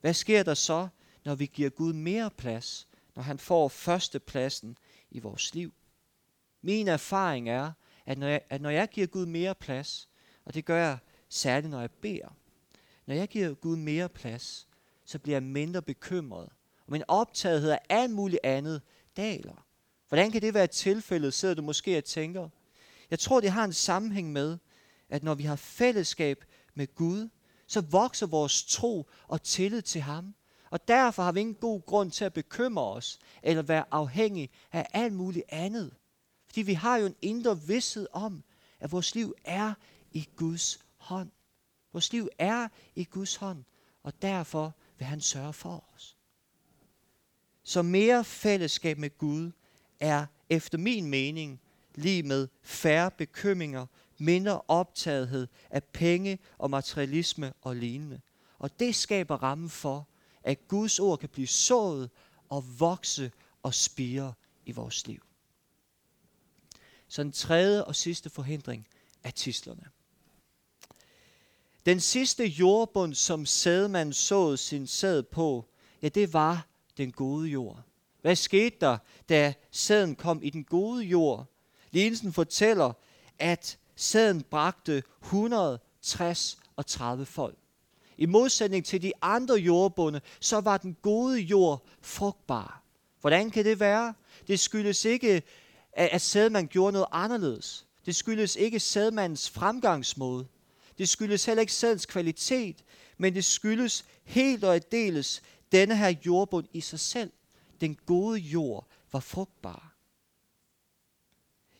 Hvad 0.00 0.14
sker 0.14 0.42
der 0.42 0.54
så, 0.54 0.88
når 1.24 1.34
vi 1.34 1.46
giver 1.46 1.70
Gud 1.70 1.92
mere 1.92 2.30
plads, 2.30 2.87
når 3.18 3.22
han 3.22 3.38
får 3.38 3.68
førstepladsen 3.68 4.76
i 5.10 5.18
vores 5.18 5.54
liv? 5.54 5.72
Min 6.62 6.88
erfaring 6.88 7.48
er, 7.48 7.72
at 8.06 8.18
når, 8.18 8.26
jeg, 8.26 8.40
at 8.50 8.60
når 8.60 8.70
jeg 8.70 8.88
giver 8.88 9.06
Gud 9.06 9.26
mere 9.26 9.54
plads, 9.54 10.08
og 10.44 10.54
det 10.54 10.64
gør 10.64 10.76
jeg 10.76 10.98
særligt, 11.28 11.70
når 11.70 11.80
jeg 11.80 11.90
beder, 11.90 12.36
når 13.06 13.14
jeg 13.14 13.28
giver 13.28 13.54
Gud 13.54 13.76
mere 13.76 14.08
plads, 14.08 14.68
så 15.04 15.18
bliver 15.18 15.34
jeg 15.36 15.42
mindre 15.42 15.82
bekymret. 15.82 16.48
Og 16.86 16.92
min 16.92 17.02
optagethed 17.08 17.70
af 17.70 17.80
alt 17.88 18.10
muligt 18.10 18.40
andet 18.44 18.82
daler. 19.16 19.66
Hvordan 20.08 20.30
kan 20.30 20.42
det 20.42 20.54
være 20.54 20.66
tilfældet, 20.66 21.34
sidder 21.34 21.54
du 21.54 21.62
måske 21.62 21.98
og 21.98 22.04
tænker. 22.04 22.48
Jeg 23.10 23.18
tror, 23.18 23.40
det 23.40 23.50
har 23.50 23.64
en 23.64 23.72
sammenhæng 23.72 24.32
med, 24.32 24.58
at 25.08 25.22
når 25.22 25.34
vi 25.34 25.42
har 25.42 25.56
fællesskab 25.56 26.44
med 26.74 26.94
Gud, 26.94 27.28
så 27.66 27.80
vokser 27.80 28.26
vores 28.26 28.64
tro 28.64 29.10
og 29.28 29.42
tillid 29.42 29.82
til 29.82 30.00
ham. 30.00 30.34
Og 30.70 30.88
derfor 30.88 31.22
har 31.22 31.32
vi 31.32 31.40
ingen 31.40 31.54
god 31.54 31.86
grund 31.86 32.10
til 32.10 32.24
at 32.24 32.32
bekymre 32.32 32.84
os, 32.84 33.18
eller 33.42 33.62
være 33.62 33.84
afhængig 33.90 34.50
af 34.72 34.86
alt 34.92 35.12
muligt 35.12 35.44
andet. 35.48 35.94
Fordi 36.46 36.62
vi 36.62 36.72
har 36.72 36.96
jo 36.96 37.06
en 37.06 37.16
indre 37.22 37.60
vidshed 37.62 38.06
om, 38.12 38.44
at 38.80 38.92
vores 38.92 39.14
liv 39.14 39.34
er 39.44 39.74
i 40.12 40.28
Guds 40.36 40.78
hånd. 40.96 41.30
Vores 41.92 42.12
liv 42.12 42.28
er 42.38 42.68
i 42.94 43.04
Guds 43.04 43.36
hånd, 43.36 43.64
og 44.02 44.22
derfor 44.22 44.74
vil 44.98 45.06
han 45.06 45.20
sørge 45.20 45.52
for 45.52 45.84
os. 45.94 46.16
Så 47.62 47.82
mere 47.82 48.24
fællesskab 48.24 48.98
med 48.98 49.18
Gud 49.18 49.50
er 50.00 50.26
efter 50.50 50.78
min 50.78 51.06
mening 51.06 51.60
lige 51.94 52.22
med 52.22 52.48
færre 52.62 53.10
bekymringer, 53.10 53.86
mindre 54.18 54.60
optagethed 54.68 55.46
af 55.70 55.84
penge 55.84 56.38
og 56.58 56.70
materialisme 56.70 57.52
og 57.62 57.76
lignende. 57.76 58.20
Og 58.58 58.80
det 58.80 58.94
skaber 58.94 59.42
rammen 59.42 59.70
for, 59.70 60.08
at 60.48 60.68
Guds 60.68 60.98
ord 60.98 61.18
kan 61.18 61.28
blive 61.28 61.46
sået 61.46 62.10
og 62.48 62.80
vokse 62.80 63.32
og 63.62 63.74
spire 63.74 64.32
i 64.66 64.72
vores 64.72 65.06
liv. 65.06 65.22
Så 67.08 67.22
den 67.22 67.32
tredje 67.32 67.84
og 67.84 67.96
sidste 67.96 68.30
forhindring 68.30 68.86
er 69.22 69.30
tislerne. 69.30 69.84
Den 71.86 72.00
sidste 72.00 72.44
jordbund, 72.46 73.14
som 73.14 73.46
sædmanden 73.46 74.12
såede 74.12 74.56
sin 74.56 74.86
sæd 74.86 75.22
på, 75.22 75.68
ja, 76.02 76.08
det 76.08 76.32
var 76.32 76.66
den 76.96 77.12
gode 77.12 77.48
jord. 77.48 77.82
Hvad 78.20 78.36
skete 78.36 78.76
der, 78.80 78.98
da 79.28 79.54
sæden 79.70 80.16
kom 80.16 80.42
i 80.42 80.50
den 80.50 80.64
gode 80.64 81.04
jord? 81.04 81.46
Lignelsen 81.90 82.32
fortæller, 82.32 82.92
at 83.38 83.78
sæden 83.96 84.42
bragte 84.42 85.02
160 85.22 86.58
og 86.76 86.86
30 86.86 87.26
folk. 87.26 87.58
I 88.18 88.26
modsætning 88.26 88.84
til 88.84 89.02
de 89.02 89.12
andre 89.22 89.54
jordbunde, 89.54 90.20
så 90.40 90.60
var 90.60 90.76
den 90.76 90.96
gode 91.02 91.38
jord 91.40 91.86
frugtbar. 92.02 92.82
Hvordan 93.20 93.50
kan 93.50 93.64
det 93.64 93.80
være? 93.80 94.14
Det 94.46 94.60
skyldes 94.60 95.04
ikke, 95.04 95.42
at 95.92 96.22
sædmanden 96.22 96.68
gjorde 96.68 96.92
noget 96.92 97.08
anderledes. 97.12 97.86
Det 98.06 98.16
skyldes 98.16 98.56
ikke 98.56 98.80
sædmandens 98.80 99.50
fremgangsmåde. 99.50 100.46
Det 100.98 101.08
skyldes 101.08 101.44
heller 101.44 101.60
ikke 101.60 101.72
sædens 101.72 102.06
kvalitet, 102.06 102.84
men 103.18 103.34
det 103.34 103.44
skyldes 103.44 104.04
helt 104.24 104.64
og 104.64 104.74
aldeles 104.74 105.42
denne 105.72 105.96
her 105.96 106.14
jordbund 106.26 106.66
i 106.72 106.80
sig 106.80 107.00
selv. 107.00 107.32
Den 107.80 107.96
gode 108.06 108.38
jord 108.38 108.86
var 109.12 109.20
frugtbar. 109.20 109.87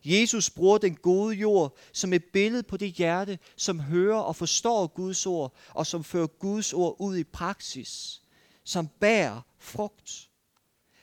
Jesus 0.09 0.51
bruger 0.51 0.79
den 0.79 0.95
gode 0.95 1.35
jord 1.35 1.77
som 1.93 2.13
et 2.13 2.25
billede 2.25 2.63
på 2.63 2.77
det 2.77 2.93
hjerte, 2.93 3.39
som 3.57 3.81
hører 3.81 4.21
og 4.21 4.37
forstår 4.37 4.87
Guds 4.87 5.27
ord, 5.27 5.55
og 5.71 5.87
som 5.87 6.05
fører 6.05 6.27
Guds 6.27 6.73
ord 6.73 6.97
ud 6.99 7.17
i 7.17 7.25
praksis, 7.25 8.23
som 8.65 8.89
bærer 9.01 9.41
frugt. 9.59 10.29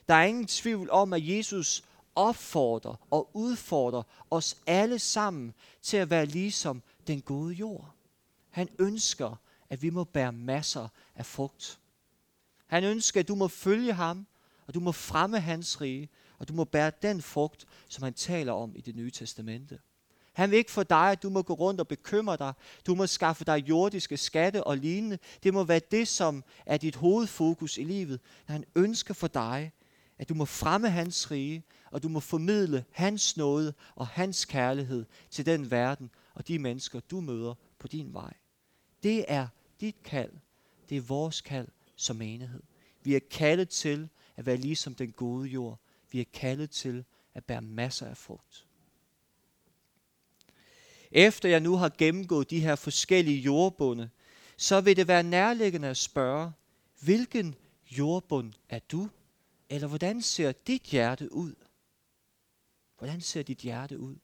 Der 0.08 0.14
er 0.14 0.24
ingen 0.24 0.48
tvivl 0.48 0.90
om, 0.90 1.14
at 1.14 1.28
Jesus 1.28 1.84
opfordrer 2.16 2.96
og 3.12 3.30
udfordrer 3.34 4.04
os 4.32 4.58
alle 4.68 5.00
sammen 5.00 5.54
til 5.82 5.98
at 5.98 6.10
være 6.10 6.26
ligesom 6.26 6.84
den 7.08 7.22
gode 7.22 7.54
jord. 7.54 7.92
Han 8.50 8.70
ønsker, 8.80 9.36
at 9.70 9.82
vi 9.82 9.90
må 9.90 10.04
bære 10.04 10.32
masser 10.32 10.88
af 11.16 11.26
frugt. 11.26 11.80
Han 12.68 12.84
ønsker, 12.84 13.20
at 13.20 13.28
du 13.28 13.36
må 13.36 13.48
følge 13.48 13.94
ham, 13.94 14.28
og 14.68 14.74
du 14.74 14.80
må 14.80 14.92
fremme 14.92 15.40
hans 15.40 15.82
rige, 15.82 16.10
og 16.46 16.50
du 16.50 16.54
må 16.54 16.64
bære 16.64 16.92
den 17.02 17.22
frugt, 17.22 17.66
som 17.90 18.04
han 18.04 18.14
taler 18.14 18.54
om 18.54 18.76
i 18.76 18.82
det 18.82 18.96
nye 18.96 19.12
testamente. 19.12 19.80
Han 20.34 20.52
vil 20.52 20.58
ikke 20.58 20.72
for 20.72 20.84
dig, 20.84 21.12
at 21.12 21.24
du 21.24 21.30
må 21.30 21.42
gå 21.42 21.54
rundt 21.54 21.82
og 21.82 21.88
bekymre 21.88 22.38
dig. 22.38 22.54
Du 22.88 22.96
må 22.96 23.08
skaffe 23.08 23.46
dig 23.46 23.70
jordiske 23.70 24.18
skatte 24.18 24.64
og 24.64 24.78
lignende. 24.78 25.18
Det 25.44 25.54
må 25.54 25.64
være 25.64 25.82
det, 25.92 26.08
som 26.08 26.44
er 26.66 26.78
dit 26.78 26.96
hovedfokus 26.96 27.78
i 27.78 27.84
livet. 27.84 28.20
Han 28.46 28.66
ønsker 28.76 29.14
for 29.14 29.28
dig, 29.28 29.72
at 30.18 30.30
du 30.30 30.34
må 30.34 30.46
fremme 30.46 30.90
hans 30.90 31.32
rige, 31.32 31.64
og 31.92 32.04
du 32.04 32.10
må 32.10 32.20
formidle 32.20 32.86
hans 32.92 33.38
nåde 33.38 33.74
og 33.96 34.08
hans 34.08 34.46
kærlighed 34.46 35.06
til 35.30 35.46
den 35.46 35.72
verden 35.72 36.10
og 36.34 36.48
de 36.48 36.60
mennesker, 36.60 37.00
du 37.00 37.22
møder 37.22 37.54
på 37.80 37.88
din 37.88 38.14
vej. 38.14 38.34
Det 39.04 39.26
er 39.28 39.48
dit 39.82 40.04
kald. 40.04 40.32
Det 40.90 40.98
er 40.98 41.02
vores 41.02 41.42
kald 41.42 41.68
som 41.96 42.16
menighed. 42.16 42.64
Vi 43.04 43.16
er 43.16 43.20
kaldet 43.32 43.70
til 43.70 44.10
at 44.36 44.46
være 44.46 44.58
ligesom 44.58 44.96
den 44.96 45.12
gode 45.12 45.50
jord. 45.50 45.80
Vi 46.12 46.20
er 46.20 46.26
kaldet 46.34 46.70
til 46.70 47.06
at 47.34 47.46
bære 47.46 47.62
masser 47.62 48.08
af 48.08 48.18
frugt. 48.18 48.68
Efter 51.12 51.50
jeg 51.50 51.60
nu 51.60 51.76
har 51.76 51.92
gennemgået 51.98 52.50
de 52.50 52.60
her 52.60 52.76
forskellige 52.76 53.40
jordbunde, 53.40 54.10
så 54.58 54.82
vil 54.82 54.96
det 54.96 55.08
være 55.08 55.24
nærliggende 55.24 55.88
at 55.88 55.98
spørge, 55.98 56.52
hvilken 57.02 57.56
jordbund 57.92 58.54
er 58.70 58.80
du? 58.80 59.10
Eller 59.70 59.88
hvordan 59.88 60.22
ser 60.22 60.52
dit 60.52 60.82
hjerte 60.82 61.34
ud? 61.34 61.54
Hvordan 62.98 63.22
ser 63.22 63.44
dit 63.44 63.58
hjerte 63.58 64.00
ud? 64.00 64.16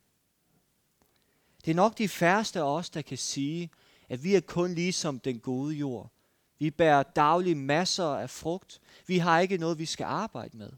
Det 1.66 1.72
er 1.72 1.76
nok 1.76 1.98
de 1.98 2.10
færreste 2.10 2.60
af 2.60 2.64
os, 2.64 2.90
der 2.90 3.02
kan 3.02 3.18
sige, 3.18 3.70
at 4.10 4.24
vi 4.24 4.36
er 4.36 4.42
kun 4.42 4.74
ligesom 4.74 5.20
den 5.20 5.40
gode 5.40 5.76
jord. 5.76 6.12
Vi 6.60 6.72
bærer 6.72 7.04
daglig 7.04 7.58
masser 7.58 8.06
af 8.06 8.30
frugt. 8.30 8.82
Vi 9.08 9.18
har 9.18 9.40
ikke 9.40 9.58
noget, 9.58 9.80
vi 9.80 9.86
skal 9.86 10.04
arbejde 10.04 10.58
med. 10.58 10.72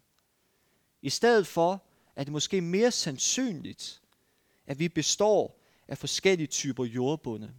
I 1.03 1.09
stedet 1.09 1.47
for 1.47 1.83
er 2.15 2.23
det 2.23 2.33
måske 2.33 2.61
mere 2.61 2.91
sandsynligt, 2.91 4.01
at 4.67 4.79
vi 4.79 4.89
består 4.89 5.59
af 5.87 5.97
forskellige 5.97 6.47
typer 6.47 6.85
jordbunde. 6.85 7.53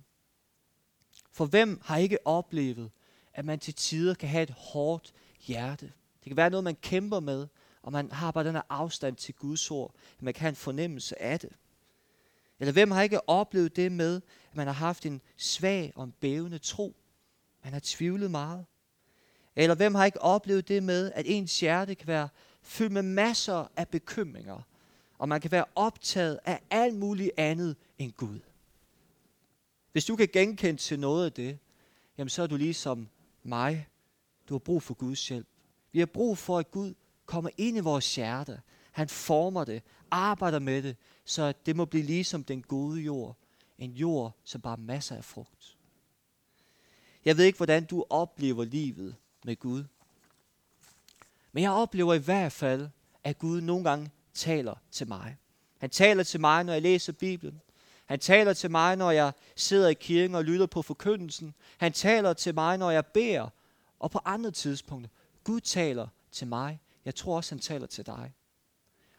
For 1.32 1.46
hvem 1.46 1.80
har 1.84 1.96
ikke 1.96 2.26
oplevet, 2.26 2.90
at 3.34 3.44
man 3.44 3.58
til 3.58 3.74
tider 3.74 4.14
kan 4.14 4.28
have 4.28 4.42
et 4.42 4.50
hårdt 4.50 5.12
hjerte? 5.40 5.86
Det 6.20 6.30
kan 6.30 6.36
være 6.36 6.50
noget, 6.50 6.64
man 6.64 6.76
kæmper 6.76 7.20
med, 7.20 7.46
og 7.82 7.92
man 7.92 8.10
har 8.10 8.30
bare 8.30 8.44
den 8.44 8.54
her 8.54 8.62
afstand 8.68 9.16
til 9.16 9.34
Guds 9.34 9.70
ord, 9.70 9.94
at 10.16 10.22
man 10.22 10.34
kan 10.34 10.40
have 10.40 10.48
en 10.48 10.56
fornemmelse 10.56 11.22
af 11.22 11.40
det. 11.40 11.50
Eller 12.58 12.72
hvem 12.72 12.90
har 12.90 13.02
ikke 13.02 13.28
oplevet 13.28 13.76
det 13.76 13.92
med, 13.92 14.20
at 14.50 14.56
man 14.56 14.66
har 14.66 14.74
haft 14.74 15.06
en 15.06 15.20
svag 15.36 15.92
og 15.96 16.04
en 16.04 16.12
bævende 16.12 16.58
tro? 16.58 16.96
Man 17.64 17.72
har 17.72 17.80
tvivlet 17.84 18.30
meget. 18.30 18.66
Eller 19.56 19.74
hvem 19.74 19.94
har 19.94 20.04
ikke 20.04 20.22
oplevet 20.22 20.68
det 20.68 20.82
med, 20.82 21.12
at 21.14 21.24
ens 21.28 21.60
hjerte 21.60 21.94
kan 21.94 22.08
være 22.08 22.28
fyldt 22.64 22.92
med 22.92 23.02
masser 23.02 23.66
af 23.76 23.88
bekymringer, 23.88 24.60
og 25.18 25.28
man 25.28 25.40
kan 25.40 25.50
være 25.50 25.64
optaget 25.74 26.38
af 26.44 26.60
alt 26.70 26.96
muligt 26.96 27.30
andet 27.36 27.76
end 27.98 28.12
Gud. 28.12 28.40
Hvis 29.92 30.04
du 30.04 30.16
kan 30.16 30.28
genkende 30.32 30.80
til 30.80 31.00
noget 31.00 31.24
af 31.24 31.32
det, 31.32 31.58
jamen 32.18 32.28
så 32.28 32.42
er 32.42 32.46
du 32.46 32.56
ligesom 32.56 33.08
mig. 33.42 33.88
Du 34.48 34.54
har 34.54 34.58
brug 34.58 34.82
for 34.82 34.94
Guds 34.94 35.28
hjælp. 35.28 35.46
Vi 35.92 35.98
har 35.98 36.06
brug 36.06 36.38
for, 36.38 36.58
at 36.58 36.70
Gud 36.70 36.94
kommer 37.26 37.50
ind 37.56 37.76
i 37.76 37.80
vores 37.80 38.14
hjerte. 38.14 38.60
Han 38.92 39.08
former 39.08 39.64
det, 39.64 39.82
arbejder 40.10 40.58
med 40.58 40.82
det, 40.82 40.96
så 41.24 41.52
det 41.66 41.76
må 41.76 41.84
blive 41.84 42.04
ligesom 42.04 42.44
den 42.44 42.62
gode 42.62 43.00
jord. 43.00 43.36
En 43.78 43.92
jord, 43.92 44.36
som 44.44 44.60
bare 44.60 44.76
masser 44.76 45.16
af 45.16 45.24
frugt. 45.24 45.76
Jeg 47.24 47.36
ved 47.36 47.44
ikke, 47.44 47.56
hvordan 47.56 47.84
du 47.84 48.04
oplever 48.10 48.64
livet 48.64 49.16
med 49.44 49.56
Gud. 49.56 49.84
Men 51.54 51.62
jeg 51.62 51.70
oplever 51.70 52.14
i 52.14 52.18
hvert 52.18 52.52
fald, 52.52 52.88
at 53.24 53.38
Gud 53.38 53.60
nogle 53.60 53.84
gange 53.84 54.10
taler 54.34 54.74
til 54.90 55.08
mig. 55.08 55.36
Han 55.78 55.90
taler 55.90 56.22
til 56.22 56.40
mig, 56.40 56.64
når 56.64 56.72
jeg 56.72 56.82
læser 56.82 57.12
Bibelen. 57.12 57.60
Han 58.06 58.18
taler 58.18 58.52
til 58.52 58.70
mig, 58.70 58.96
når 58.96 59.10
jeg 59.10 59.32
sidder 59.56 59.88
i 59.88 59.94
kirken 59.94 60.34
og 60.34 60.44
lytter 60.44 60.66
på 60.66 60.82
forkyndelsen. 60.82 61.54
Han 61.78 61.92
taler 61.92 62.32
til 62.32 62.54
mig, 62.54 62.78
når 62.78 62.90
jeg 62.90 63.06
beder. 63.06 63.48
Og 63.98 64.10
på 64.10 64.20
andre 64.24 64.50
tidspunkter. 64.50 65.10
Gud 65.44 65.60
taler 65.60 66.08
til 66.32 66.46
mig. 66.46 66.80
Jeg 67.04 67.14
tror 67.14 67.36
også, 67.36 67.54
han 67.54 67.60
taler 67.60 67.86
til 67.86 68.06
dig. 68.06 68.34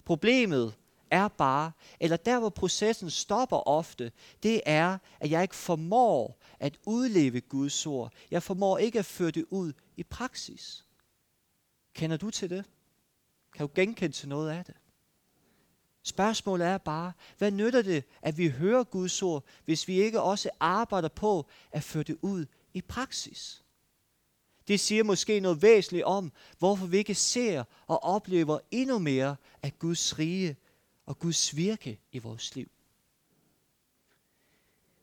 Problemet 0.05 0.73
er 1.11 1.27
bare, 1.27 1.71
eller 1.99 2.17
der 2.17 2.39
hvor 2.39 2.49
processen 2.49 3.09
stopper 3.09 3.67
ofte, 3.67 4.11
det 4.43 4.61
er, 4.65 4.97
at 5.19 5.31
jeg 5.31 5.41
ikke 5.41 5.55
formår 5.55 6.39
at 6.59 6.77
udleve 6.85 7.41
Guds 7.41 7.85
ord. 7.85 8.13
Jeg 8.31 8.43
formår 8.43 8.77
ikke 8.77 8.99
at 8.99 9.05
føre 9.05 9.31
det 9.31 9.45
ud 9.49 9.73
i 9.97 10.03
praksis. 10.03 10.84
Kender 11.95 12.17
du 12.17 12.29
til 12.29 12.49
det? 12.49 12.65
Kan 13.53 13.67
du 13.67 13.71
genkende 13.75 14.15
til 14.15 14.29
noget 14.29 14.49
af 14.49 14.65
det? 14.65 14.75
Spørgsmålet 16.03 16.67
er 16.67 16.77
bare, 16.77 17.13
hvad 17.37 17.51
nytter 17.51 17.81
det, 17.81 18.03
at 18.21 18.37
vi 18.37 18.49
hører 18.49 18.83
Guds 18.83 19.21
ord, 19.21 19.43
hvis 19.65 19.87
vi 19.87 20.01
ikke 20.01 20.21
også 20.21 20.49
arbejder 20.59 21.07
på 21.07 21.45
at 21.71 21.83
føre 21.83 22.03
det 22.03 22.17
ud 22.21 22.45
i 22.73 22.81
praksis? 22.81 23.63
Det 24.67 24.79
siger 24.79 25.03
måske 25.03 25.39
noget 25.39 25.61
væsentligt 25.61 26.03
om, 26.03 26.31
hvorfor 26.59 26.85
vi 26.85 26.97
ikke 26.97 27.15
ser 27.15 27.63
og 27.87 28.03
oplever 28.03 28.59
endnu 28.71 28.99
mere 28.99 29.35
af 29.63 29.79
Guds 29.79 30.19
rige 30.19 30.57
og 31.05 31.19
Guds 31.19 31.55
virke 31.55 31.99
i 32.11 32.19
vores 32.19 32.55
liv. 32.55 32.69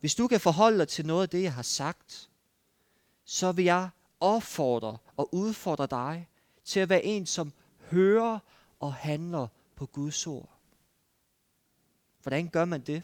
Hvis 0.00 0.14
du 0.14 0.28
kan 0.28 0.40
forholde 0.40 0.78
dig 0.78 0.88
til 0.88 1.06
noget 1.06 1.22
af 1.22 1.28
det, 1.28 1.42
jeg 1.42 1.54
har 1.54 1.62
sagt, 1.62 2.30
så 3.24 3.52
vil 3.52 3.64
jeg 3.64 3.88
opfordre 4.20 4.98
og 5.16 5.34
udfordre 5.34 5.86
dig 5.86 6.28
til 6.64 6.80
at 6.80 6.88
være 6.88 7.04
en, 7.04 7.26
som 7.26 7.52
hører 7.90 8.38
og 8.80 8.94
handler 8.94 9.46
på 9.76 9.86
Guds 9.86 10.26
ord. 10.26 10.58
Hvordan 12.22 12.48
gør 12.48 12.64
man 12.64 12.80
det? 12.80 13.02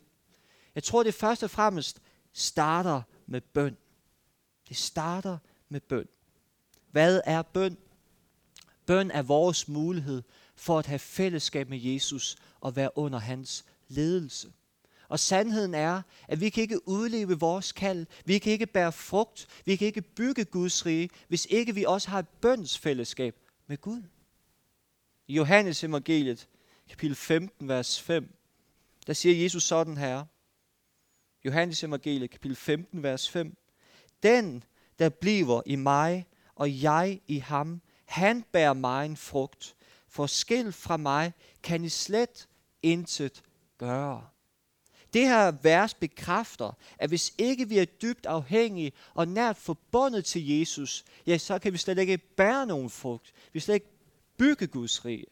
Jeg 0.74 0.82
tror, 0.82 1.02
det 1.02 1.14
først 1.14 1.42
og 1.42 1.50
fremmest 1.50 2.00
starter 2.32 3.02
med 3.26 3.40
bøn. 3.40 3.76
Det 4.68 4.76
starter 4.76 5.38
med 5.68 5.80
bøn. 5.80 6.08
Hvad 6.90 7.20
er 7.24 7.42
bøn? 7.42 7.76
Bøn 8.86 9.10
er 9.10 9.22
vores 9.22 9.68
mulighed 9.68 10.22
for 10.56 10.78
at 10.78 10.86
have 10.86 10.98
fællesskab 10.98 11.68
med 11.68 11.78
Jesus 11.78 12.36
og 12.60 12.76
være 12.76 12.98
under 12.98 13.18
hans 13.18 13.64
ledelse. 13.88 14.52
Og 15.08 15.18
sandheden 15.18 15.74
er, 15.74 16.02
at 16.28 16.40
vi 16.40 16.48
kan 16.48 16.62
ikke 16.62 16.88
udleve 16.88 17.38
vores 17.40 17.72
kald, 17.72 18.06
vi 18.24 18.38
kan 18.38 18.52
ikke 18.52 18.66
bære 18.66 18.92
frugt, 18.92 19.46
vi 19.64 19.76
kan 19.76 19.86
ikke 19.86 20.02
bygge 20.02 20.44
Guds 20.44 20.86
rige, 20.86 21.10
hvis 21.28 21.46
ikke 21.50 21.74
vi 21.74 21.84
også 21.84 22.10
har 22.10 22.18
et 22.18 22.28
bønsfællesskab 22.28 23.47
med 23.68 23.78
Gud. 23.78 24.02
I 25.26 25.34
Johannes 25.34 25.84
evangeliet, 25.84 26.48
kapitel 26.88 27.16
15, 27.16 27.68
vers 27.68 28.00
5, 28.00 28.34
der 29.06 29.12
siger 29.12 29.42
Jesus 29.42 29.62
sådan 29.62 29.96
her. 29.96 30.24
Johannes 31.44 31.84
evangeliet, 31.84 32.30
kapitel 32.30 32.56
15, 32.56 33.02
vers 33.02 33.30
5. 33.30 33.56
Den, 34.22 34.64
der 34.98 35.08
bliver 35.08 35.62
i 35.66 35.76
mig, 35.76 36.26
og 36.54 36.82
jeg 36.82 37.20
i 37.26 37.38
ham, 37.38 37.80
han 38.04 38.42
bærer 38.42 38.72
mig 38.72 39.06
en 39.06 39.16
frugt. 39.16 39.76
For 40.08 40.26
fra 40.72 40.96
mig 40.96 41.32
kan 41.62 41.84
I 41.84 41.88
slet 41.88 42.48
intet 42.82 43.42
gøre. 43.78 44.28
Det 45.12 45.28
her 45.28 45.50
vers 45.62 45.94
bekræfter, 45.94 46.76
at 46.98 47.08
hvis 47.08 47.34
ikke 47.38 47.68
vi 47.68 47.78
er 47.78 47.84
dybt 47.84 48.26
afhængige 48.26 48.92
og 49.14 49.28
nært 49.28 49.56
forbundet 49.56 50.24
til 50.24 50.48
Jesus, 50.48 51.04
ja, 51.26 51.38
så 51.38 51.58
kan 51.58 51.72
vi 51.72 51.78
slet 51.78 51.98
ikke 51.98 52.18
bære 52.18 52.66
nogen 52.66 52.90
frugt. 52.90 53.32
Vi 53.52 53.60
slet 53.60 53.74
ikke 53.74 53.90
bygge 54.36 54.66
Guds 54.66 55.04
rige. 55.04 55.26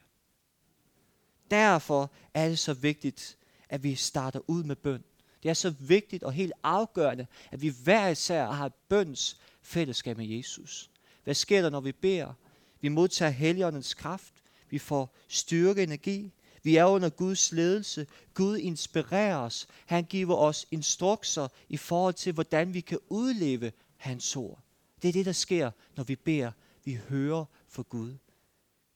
Derfor 1.51 2.12
er 2.35 2.49
det 2.49 2.59
så 2.59 2.75
vigtigt, 2.75 3.37
at 3.69 3.83
vi 3.83 3.95
starter 3.95 4.41
ud 4.47 4.65
med 4.65 4.77
bøn. 4.77 5.05
Det 5.43 5.49
er 5.49 5.55
så 5.55 5.71
vigtigt 5.71 6.23
og 6.23 6.33
helt 6.33 6.53
afgørende, 6.62 7.27
at 7.51 7.62
vi 7.62 7.75
hver 7.85 8.09
især 8.09 8.47
har 8.47 8.67
et 8.67 8.75
bøns 8.89 9.41
fællesskab 9.62 10.17
med 10.17 10.27
Jesus. 10.27 10.91
Hvad 11.25 11.35
sker 11.35 11.62
der, 11.62 11.71
når 11.71 11.81
vi 11.81 11.93
beder? 11.93 12.33
Vi 12.81 12.89
modtager 12.89 13.31
Helligåndens 13.31 13.95
kraft. 13.95 14.35
Vi 14.71 14.79
får 14.79 15.15
styrke 15.29 15.83
energi. 15.83 16.33
Vi 16.66 16.76
er 16.76 16.85
under 16.85 17.09
Guds 17.09 17.52
ledelse. 17.52 18.07
Gud 18.35 18.59
inspirerer 18.59 19.37
os. 19.37 19.66
Han 19.87 20.05
giver 20.05 20.37
os 20.37 20.66
instrukser 20.70 21.48
i 21.68 21.76
forhold 21.76 22.14
til, 22.14 22.33
hvordan 22.33 22.74
vi 22.74 22.81
kan 22.81 22.98
udleve 23.09 23.72
hans 23.96 24.37
ord. 24.37 24.61
Det 25.02 25.09
er 25.09 25.12
det, 25.12 25.26
der 25.26 25.33
sker, 25.33 25.70
når 25.96 26.05
vi 26.05 26.16
beder. 26.16 26.52
Vi 26.85 26.94
hører 27.09 27.44
for 27.68 27.83
Gud. 27.83 28.16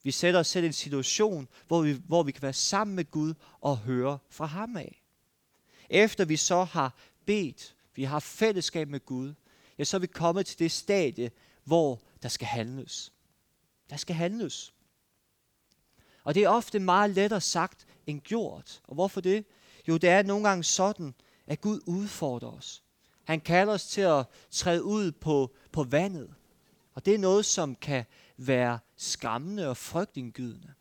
Vi 0.02 0.10
sætter 0.10 0.40
os 0.40 0.46
selv 0.46 0.64
i 0.64 0.66
en 0.66 0.72
situation, 0.72 1.48
hvor 1.68 1.82
vi, 1.82 2.00
hvor 2.06 2.22
vi 2.22 2.32
kan 2.32 2.42
være 2.42 2.52
sammen 2.52 2.96
med 2.96 3.10
Gud 3.10 3.34
og 3.60 3.78
høre 3.78 4.18
fra 4.30 4.46
ham 4.46 4.76
af. 4.76 5.02
Efter 5.90 6.24
vi 6.24 6.36
så 6.36 6.64
har 6.64 6.98
bedt, 7.26 7.74
vi 7.94 8.04
har 8.04 8.20
fællesskab 8.20 8.88
med 8.88 9.06
Gud, 9.06 9.34
ja, 9.78 9.84
så 9.84 9.96
er 9.96 10.00
vi 10.00 10.06
kommet 10.06 10.46
til 10.46 10.58
det 10.58 10.72
stadie, 10.72 11.30
hvor 11.64 12.02
der 12.22 12.28
skal 12.28 12.46
handles. 12.46 13.12
Der 13.90 13.96
skal 13.96 14.16
handles. 14.16 14.72
Og 16.30 16.34
det 16.34 16.44
er 16.44 16.48
ofte 16.48 16.78
meget 16.78 17.10
lettere 17.10 17.40
sagt 17.40 17.86
end 18.06 18.20
gjort. 18.20 18.82
Og 18.84 18.94
hvorfor 18.94 19.20
det? 19.20 19.44
Jo, 19.88 19.96
det 19.96 20.10
er 20.10 20.22
nogle 20.22 20.48
gange 20.48 20.64
sådan, 20.64 21.14
at 21.46 21.60
Gud 21.60 21.80
udfordrer 21.86 22.50
os. 22.50 22.82
Han 23.24 23.40
kalder 23.40 23.72
os 23.72 23.86
til 23.86 24.00
at 24.00 24.26
træde 24.50 24.84
ud 24.84 25.12
på, 25.12 25.54
på 25.72 25.82
vandet. 25.82 26.34
Og 26.94 27.06
det 27.06 27.14
er 27.14 27.18
noget, 27.18 27.44
som 27.44 27.74
kan 27.74 28.04
være 28.36 28.78
skræmmende 28.96 29.68
og 29.68 29.76
frygtindgydende. 29.76 30.72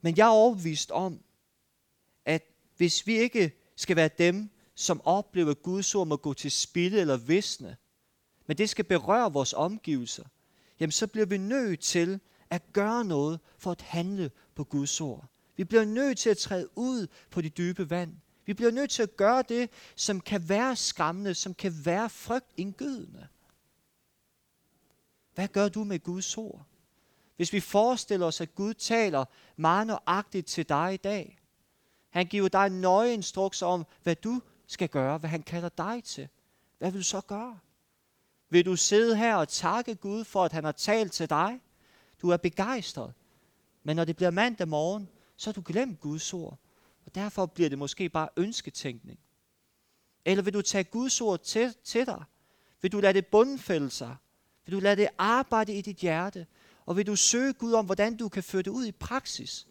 Men 0.00 0.16
jeg 0.16 0.26
er 0.26 0.30
overbevist 0.30 0.90
om, 0.90 1.20
at 2.24 2.42
hvis 2.76 3.06
vi 3.06 3.16
ikke 3.18 3.52
skal 3.76 3.96
være 3.96 4.10
dem, 4.18 4.50
som 4.74 5.00
oplever, 5.04 5.54
Guds 5.54 5.94
ord 5.94 6.06
må 6.06 6.16
gå 6.16 6.34
til 6.34 6.50
spilde 6.50 7.00
eller 7.00 7.16
visne, 7.16 7.76
men 8.46 8.58
det 8.58 8.70
skal 8.70 8.84
berøre 8.84 9.32
vores 9.32 9.52
omgivelser, 9.52 10.24
jamen 10.80 10.92
så 10.92 11.06
bliver 11.06 11.26
vi 11.26 11.38
nødt 11.38 11.80
til 11.80 12.20
at 12.50 12.72
gøre 12.72 13.04
noget 13.04 13.40
for 13.58 13.70
at 13.70 13.82
handle 13.82 14.30
på 14.54 14.64
Guds 14.64 15.00
ord. 15.00 15.24
Vi 15.56 15.64
bliver 15.64 15.84
nødt 15.84 16.18
til 16.18 16.30
at 16.30 16.38
træde 16.38 16.68
ud 16.78 17.06
på 17.30 17.40
de 17.40 17.48
dybe 17.48 17.90
vand. 17.90 18.16
Vi 18.44 18.54
bliver 18.54 18.70
nødt 18.70 18.90
til 18.90 19.02
at 19.02 19.16
gøre 19.16 19.42
det, 19.48 19.70
som 19.96 20.20
kan 20.20 20.48
være 20.48 20.76
skræmmende, 20.76 21.34
som 21.34 21.54
kan 21.54 21.72
være 21.84 22.10
frygtindgydende. 22.10 23.28
Hvad 25.34 25.48
gør 25.48 25.68
du 25.68 25.84
med 25.84 25.98
Guds 25.98 26.38
ord? 26.38 26.66
Hvis 27.36 27.52
vi 27.52 27.60
forestiller 27.60 28.26
os, 28.26 28.40
at 28.40 28.54
Gud 28.54 28.74
taler 28.74 29.24
meget 29.56 29.86
nøjagtigt 29.86 30.46
til 30.46 30.68
dig 30.68 30.94
i 30.94 30.96
dag. 30.96 31.38
Han 32.10 32.26
giver 32.26 32.48
dig 32.48 32.70
nøje 32.70 33.12
instrukser 33.12 33.66
om, 33.66 33.86
hvad 34.02 34.16
du 34.16 34.40
skal 34.66 34.88
gøre, 34.88 35.18
hvad 35.18 35.30
han 35.30 35.42
kalder 35.42 35.68
dig 35.68 36.04
til. 36.04 36.28
Hvad 36.78 36.90
vil 36.90 37.00
du 37.00 37.04
så 37.04 37.20
gøre? 37.20 37.58
Vil 38.50 38.66
du 38.66 38.76
sidde 38.76 39.16
her 39.16 39.36
og 39.36 39.48
takke 39.48 39.94
Gud 39.94 40.24
for, 40.24 40.44
at 40.44 40.52
han 40.52 40.64
har 40.64 40.72
talt 40.72 41.12
til 41.12 41.30
dig? 41.30 41.60
Du 42.22 42.28
er 42.28 42.36
begejstret. 42.36 43.12
Men 43.82 43.96
når 43.96 44.04
det 44.04 44.16
bliver 44.16 44.30
mandag 44.30 44.68
morgen, 44.68 45.08
så 45.36 45.50
har 45.50 45.52
du 45.52 45.62
glemt 45.64 46.00
Guds 46.00 46.34
ord. 46.34 46.58
Og 47.06 47.14
derfor 47.14 47.46
bliver 47.46 47.68
det 47.68 47.78
måske 47.78 48.08
bare 48.08 48.28
ønsketænkning. 48.36 49.18
Eller 50.24 50.42
vil 50.42 50.54
du 50.54 50.62
tage 50.62 50.84
Guds 50.84 51.20
ord 51.20 51.40
til, 51.42 51.74
til 51.84 52.06
dig? 52.06 52.24
Vil 52.82 52.92
du 52.92 53.00
lade 53.00 53.14
det 53.14 53.26
bundfælde 53.26 53.90
sig? 53.90 54.16
Vil 54.64 54.74
du 54.74 54.80
lade 54.80 54.96
det 54.96 55.08
arbejde 55.18 55.74
i 55.74 55.80
dit 55.80 55.96
hjerte? 55.96 56.46
Og 56.86 56.96
vil 56.96 57.06
du 57.06 57.16
søge 57.16 57.52
Gud 57.52 57.72
om, 57.72 57.86
hvordan 57.86 58.16
du 58.16 58.28
kan 58.28 58.42
føre 58.42 58.62
det 58.62 58.70
ud 58.70 58.86
i 58.86 58.92
praksis? 58.92 59.66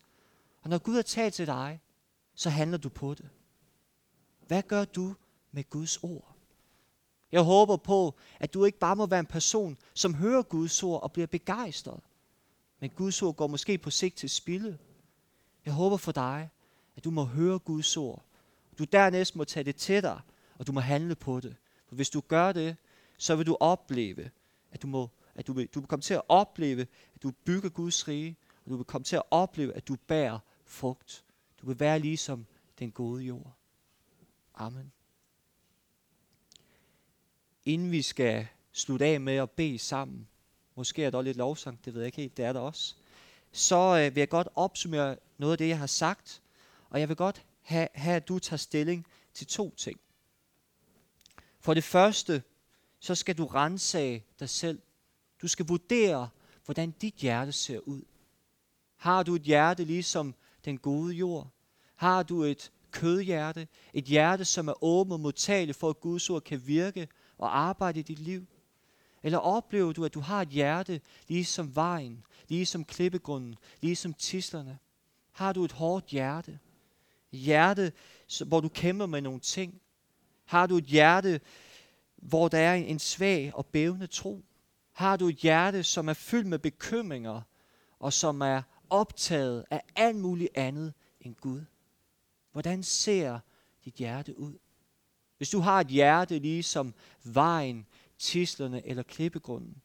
Og 0.62 0.70
når 0.70 0.78
Gud 0.78 0.96
har 0.96 1.02
talt 1.02 1.34
til 1.34 1.48
dig, 1.48 1.82
så 2.36 2.50
handler 2.50 2.78
du 2.78 2.90
på 2.90 3.14
det. 3.14 3.30
Hvad 4.48 4.64
gør 4.64 4.86
du 4.86 5.16
med 5.52 5.70
Guds 5.70 5.98
ord? 5.98 6.36
Jeg 7.32 7.42
håber 7.42 7.78
på, 7.78 8.16
at 8.40 8.54
du 8.54 8.66
ikke 8.66 8.80
bare 8.80 8.96
må 8.96 9.06
være 9.06 9.20
en 9.20 9.26
person, 9.26 9.78
som 9.94 10.14
hører 10.14 10.42
Guds 10.42 10.84
ord 10.84 11.04
og 11.04 11.12
bliver 11.12 11.28
begejstret. 11.28 12.00
Men 12.80 12.90
Guds 12.90 13.22
ord 13.22 13.36
går 13.36 13.48
måske 13.48 13.78
på 13.78 13.90
sigt 13.90 14.16
til 14.16 14.30
spilde. 14.30 14.78
Jeg 15.66 15.74
håber 15.74 15.98
for 15.98 16.12
dig, 16.12 16.50
at 16.96 17.04
du 17.04 17.12
må 17.12 17.24
høre 17.24 17.60
Guds 17.60 17.98
ord. 17.98 18.26
Du 18.80 18.84
dernæst 18.84 19.36
må 19.36 19.44
tage 19.44 19.64
det 19.64 19.76
til 19.76 20.04
dig, 20.04 20.22
og 20.58 20.68
du 20.68 20.72
må 20.72 20.80
handle 20.80 21.16
på 21.16 21.40
det. 21.40 21.56
For 21.88 21.96
hvis 21.96 22.10
du 22.10 22.22
gør 22.28 22.52
det, 22.52 22.78
så 23.18 23.36
vil 23.36 23.46
du 23.46 23.58
opleve, 23.60 24.30
at 24.72 24.82
du 24.82 24.88
må 24.88 25.10
at 25.40 25.48
du 25.48 25.54
vil, 25.54 25.68
du 25.68 25.80
vil 25.80 25.88
komme 25.88 26.02
til 26.02 26.14
at 26.14 26.22
opleve, 26.28 26.82
at 27.16 27.24
du 27.24 27.32
bygger 27.32 27.70
Guds 27.70 28.08
rige, 28.08 28.36
og 28.66 28.72
du 28.72 28.76
vil 28.76 28.86
komme 28.86 29.06
til 29.06 29.16
at 29.16 29.24
opleve, 29.32 29.74
at 29.74 29.88
du 29.88 29.96
bærer 29.96 30.40
frugt. 30.66 31.24
Du 31.62 31.68
vil 31.68 31.80
være 31.80 32.00
ligesom 32.00 32.46
den 32.80 32.92
gode 32.92 33.24
jord. 33.24 33.54
Amen. 34.56 34.92
Inden 37.66 37.92
vi 37.92 38.02
skal 38.02 38.48
slutte 38.72 39.06
af 39.06 39.22
med 39.22 39.36
at 39.36 39.52
bede 39.52 39.80
sammen, 39.80 40.28
måske 40.80 41.04
er 41.04 41.10
der 41.10 41.22
lidt 41.22 41.38
lovsang, 41.38 41.86
det 41.86 41.94
ved 41.94 42.02
jeg 42.02 42.06
ikke 42.06 42.22
helt, 42.22 42.38
det 42.38 42.46
er 42.46 42.54
der 42.54 42.60
også, 42.60 42.96
så 43.52 43.76
øh, 43.76 44.16
vil 44.16 44.22
jeg 44.22 44.30
godt 44.30 44.48
opsummere 44.56 45.18
noget 45.38 45.52
af 45.52 45.58
det, 45.58 45.68
jeg 45.68 45.80
har 45.80 45.88
sagt, 45.88 46.42
og 46.90 47.00
jeg 47.00 47.10
vil 47.10 47.18
godt 47.18 47.46
have, 47.62 47.88
have, 47.94 48.16
at 48.16 48.28
du 48.28 48.40
tager 48.40 48.58
stilling 48.58 49.06
til 49.34 49.48
to 49.48 49.76
ting. 49.78 50.00
For 51.60 51.74
det 51.74 51.84
første, 51.84 52.44
så 53.00 53.16
skal 53.16 53.38
du 53.38 53.46
rense 53.46 54.24
dig 54.40 54.50
selv. 54.50 54.82
Du 55.42 55.48
skal 55.48 55.66
vurdere, 55.68 56.30
hvordan 56.66 56.92
dit 56.92 57.14
hjerte 57.14 57.52
ser 57.52 57.80
ud. 57.80 58.02
Har 58.96 59.24
du 59.24 59.36
et 59.36 59.42
hjerte 59.42 59.84
ligesom 59.84 60.36
den 60.66 60.78
gode 60.78 61.14
jord? 61.14 61.48
Har 61.96 62.24
du 62.24 62.44
et 62.44 62.72
kødhjerte? 62.92 63.68
Et 63.94 64.04
hjerte, 64.04 64.46
som 64.46 64.68
er 64.68 64.84
åbent 64.84 65.14
og 65.14 65.20
modtageligt 65.20 65.78
for, 65.78 65.90
at 65.90 66.00
Guds 66.00 66.30
ord 66.30 66.42
kan 66.42 66.68
virke 66.68 67.08
og 67.38 67.60
arbejde 67.60 68.00
i 68.00 68.04
dit 68.04 68.20
liv? 68.20 68.48
Eller 69.24 69.38
oplever 69.38 69.94
du, 69.94 70.06
at 70.06 70.14
du 70.14 70.20
har 70.20 70.42
et 70.42 70.50
hjerte 70.50 71.02
ligesom 71.28 71.76
vejen, 71.76 72.24
ligesom 72.48 72.86
klippegrunden, 72.86 73.56
ligesom 73.82 74.14
tislerne? 74.14 74.78
Har 75.32 75.54
du 75.54 75.64
et 75.64 75.72
hårdt 75.72 76.06
hjerte? 76.06 76.60
Et 77.32 77.40
hjerte, 77.40 77.92
hvor 78.48 78.60
du 78.60 78.70
kæmper 78.70 79.06
med 79.06 79.22
nogle 79.22 79.40
ting? 79.40 79.82
Har 80.46 80.68
du 80.68 80.78
et 80.78 80.84
hjerte, 80.84 81.42
hvor 82.16 82.48
der 82.48 82.58
er 82.60 82.74
en 82.74 83.00
svag 83.00 83.52
og 83.56 83.66
bævende 83.66 84.08
tro? 84.08 84.44
Har 84.92 85.18
du 85.18 85.28
et 85.28 85.36
hjerte, 85.36 85.84
som 85.84 86.10
er 86.10 86.14
fyldt 86.14 86.48
med 86.48 86.60
bekymringer, 86.60 87.42
og 88.00 88.14
som 88.14 88.42
er 88.42 88.62
optaget 88.90 89.66
af 89.70 89.82
alt 89.96 90.18
muligt 90.18 90.58
andet 90.58 90.94
end 91.22 91.36
Gud? 91.36 91.62
Hvordan 92.52 92.84
ser 92.84 93.40
dit 93.86 93.94
hjerte 93.94 94.40
ud? 94.40 94.54
Hvis 95.38 95.50
du 95.50 95.60
har 95.60 95.80
et 95.80 95.88
hjerte 95.88 96.40
ligesom 96.40 96.94
vejen, 97.24 97.86
tislerne 98.20 98.88
eller 98.88 99.04
klippegrunden, 99.04 99.82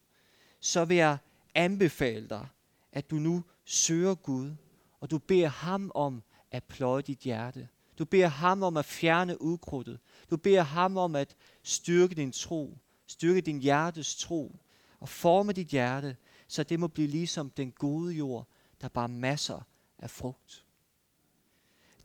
så 0.59 0.85
vil 0.85 0.97
jeg 0.97 1.17
anbefale 1.55 2.29
dig, 2.29 2.47
at 2.91 3.09
du 3.09 3.15
nu 3.15 3.43
søger 3.65 4.15
Gud, 4.15 4.51
og 4.99 5.11
du 5.11 5.17
beder 5.17 5.47
ham 5.47 5.91
om 5.95 6.23
at 6.51 6.63
pløje 6.63 7.01
dit 7.01 7.19
hjerte. 7.19 7.67
Du 7.99 8.05
beder 8.05 8.27
ham 8.27 8.63
om 8.63 8.77
at 8.77 8.85
fjerne 8.85 9.41
udkrudtet. 9.41 9.99
Du 10.29 10.37
beder 10.37 10.61
ham 10.61 10.97
om 10.97 11.15
at 11.15 11.35
styrke 11.63 12.15
din 12.15 12.31
tro, 12.31 12.77
styrke 13.07 13.41
din 13.41 13.59
hjertes 13.59 14.15
tro, 14.15 14.55
og 14.99 15.09
forme 15.09 15.53
dit 15.53 15.67
hjerte, 15.67 16.17
så 16.47 16.63
det 16.63 16.79
må 16.79 16.87
blive 16.87 17.07
ligesom 17.07 17.49
den 17.49 17.71
gode 17.71 18.13
jord, 18.13 18.47
der 18.81 18.87
bare 18.87 19.09
masser 19.09 19.61
af 19.99 20.09
frugt. 20.09 20.65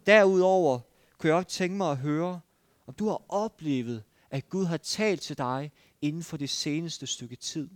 Derudover 0.06 0.80
kunne 1.18 1.28
jeg 1.28 1.36
også 1.36 1.48
tænke 1.48 1.76
mig 1.76 1.90
at 1.90 1.98
høre, 1.98 2.40
om 2.86 2.94
du 2.94 3.08
har 3.08 3.22
oplevet, 3.28 4.04
at 4.30 4.48
Gud 4.48 4.64
har 4.64 4.76
talt 4.76 5.20
til 5.20 5.38
dig 5.38 5.72
inden 6.02 6.22
for 6.22 6.36
det 6.36 6.50
seneste 6.50 7.06
stykke 7.06 7.36
tid. 7.36 7.68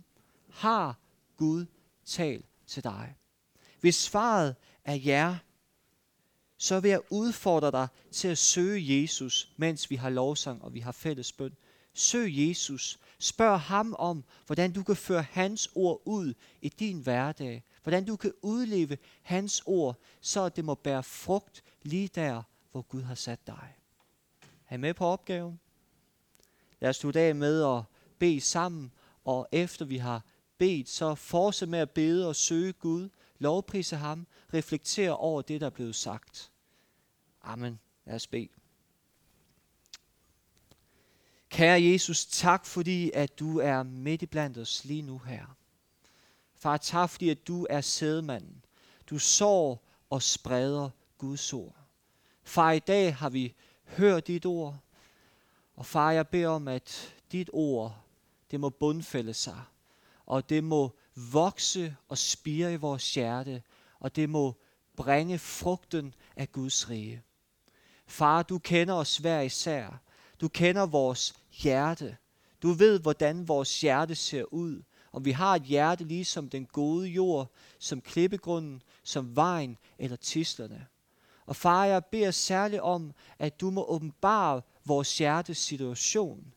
Har 0.49 0.99
Gud 1.37 1.65
talt 2.05 2.45
til 2.67 2.83
dig? 2.83 3.15
Hvis 3.81 3.95
svaret 3.95 4.55
er 4.83 4.95
ja, 4.95 5.37
så 6.57 6.79
vil 6.79 6.89
jeg 6.89 7.01
udfordre 7.09 7.71
dig 7.71 7.87
til 8.11 8.27
at 8.27 8.37
søge 8.37 9.01
Jesus, 9.01 9.49
mens 9.57 9.89
vi 9.89 9.95
har 9.95 10.09
lovsang 10.09 10.63
og 10.63 10.73
vi 10.73 10.79
har 10.79 10.91
fælles 10.91 11.31
bøn. 11.31 11.55
Søg 11.93 12.29
Jesus. 12.29 12.99
Spørg 13.19 13.59
ham 13.59 13.95
om, 13.99 14.23
hvordan 14.45 14.73
du 14.73 14.83
kan 14.83 14.95
føre 14.95 15.21
hans 15.21 15.69
ord 15.75 16.01
ud 16.05 16.33
i 16.61 16.69
din 16.69 16.99
hverdag. 16.99 17.63
Hvordan 17.83 18.05
du 18.05 18.15
kan 18.15 18.33
udleve 18.41 18.97
hans 19.21 19.63
ord, 19.65 19.99
så 20.21 20.49
det 20.49 20.65
må 20.65 20.75
bære 20.75 21.03
frugt 21.03 21.63
lige 21.83 22.07
der, 22.07 22.43
hvor 22.71 22.81
Gud 22.81 23.01
har 23.01 23.15
sat 23.15 23.47
dig. 23.47 23.75
Er 24.69 24.75
I 24.75 24.77
med 24.77 24.93
på 24.93 25.05
opgaven? 25.05 25.59
Lad 26.79 26.89
os 26.89 26.95
slutte 26.95 27.19
af 27.19 27.35
med 27.35 27.63
at 27.63 27.83
bede 28.19 28.41
sammen, 28.41 28.91
og 29.25 29.47
efter 29.51 29.85
vi 29.85 29.97
har 29.97 30.23
bedt, 30.57 30.89
så 30.89 31.15
fortsæt 31.15 31.69
med 31.69 31.79
at 31.79 31.91
bede 31.91 32.27
og 32.27 32.35
søge 32.35 32.73
Gud, 32.73 33.09
lovprise 33.39 33.95
ham, 33.95 34.27
reflektere 34.53 35.17
over 35.17 35.41
det, 35.41 35.61
der 35.61 35.67
er 35.67 35.71
blevet 35.71 35.95
sagt. 35.95 36.51
Amen. 37.41 37.79
Lad 38.05 38.15
os 38.15 38.27
bede. 38.27 38.49
Kære 41.49 41.83
Jesus, 41.83 42.25
tak 42.25 42.65
fordi, 42.65 43.11
at 43.13 43.39
du 43.39 43.59
er 43.59 43.83
midt 43.83 44.21
i 44.21 44.25
blandt 44.25 44.57
os 44.57 44.85
lige 44.85 45.01
nu 45.01 45.17
her. 45.17 45.57
Far, 46.55 46.77
tak 46.77 47.09
fordi, 47.09 47.29
at 47.29 47.47
du 47.47 47.67
er 47.69 47.81
sædmanden. 47.81 48.65
Du 49.09 49.19
sår 49.19 49.85
og 50.09 50.21
spreder 50.21 50.89
Guds 51.17 51.53
ord. 51.53 51.75
Far, 52.43 52.71
i 52.71 52.79
dag 52.79 53.15
har 53.15 53.29
vi 53.29 53.55
hørt 53.83 54.27
dit 54.27 54.45
ord. 54.45 54.77
Og 55.75 55.85
far, 55.85 56.11
jeg 56.11 56.27
beder 56.27 56.47
om, 56.47 56.67
at 56.67 57.15
dit 57.31 57.49
ord, 57.53 58.04
det 58.51 58.59
må 58.59 58.69
bundfælde 58.69 59.33
sig. 59.33 59.61
Og 60.25 60.49
det 60.49 60.63
må 60.63 60.95
vokse 61.15 61.95
og 62.07 62.17
spire 62.17 62.73
i 62.73 62.75
vores 62.75 63.13
hjerte. 63.13 63.63
Og 63.99 64.15
det 64.15 64.29
må 64.29 64.55
bringe 64.95 65.39
frugten 65.39 66.13
af 66.35 66.51
Guds 66.51 66.89
rige. 66.89 67.23
Far, 68.07 68.43
du 68.43 68.59
kender 68.59 68.93
os 68.93 69.17
hver 69.17 69.41
især. 69.41 70.01
Du 70.41 70.47
kender 70.47 70.85
vores 70.85 71.33
hjerte. 71.51 72.17
Du 72.61 72.71
ved, 72.71 72.99
hvordan 72.99 73.47
vores 73.47 73.81
hjerte 73.81 74.15
ser 74.15 74.43
ud. 74.43 74.83
Om 75.11 75.25
vi 75.25 75.31
har 75.31 75.55
et 75.55 75.63
hjerte 75.63 76.03
ligesom 76.03 76.49
den 76.49 76.65
gode 76.65 77.07
jord, 77.07 77.51
som 77.79 78.01
klippegrunden, 78.01 78.81
som 79.03 79.35
vejen 79.35 79.77
eller 79.99 80.17
tislerne. 80.17 80.87
Og 81.45 81.55
far, 81.55 81.85
jeg 81.85 82.05
beder 82.05 82.31
særligt 82.31 82.81
om, 82.81 83.13
at 83.39 83.61
du 83.61 83.71
må 83.71 83.85
åbenbare 83.85 84.61
vores 84.85 85.17
hjertes 85.17 85.57
situation. 85.57 86.53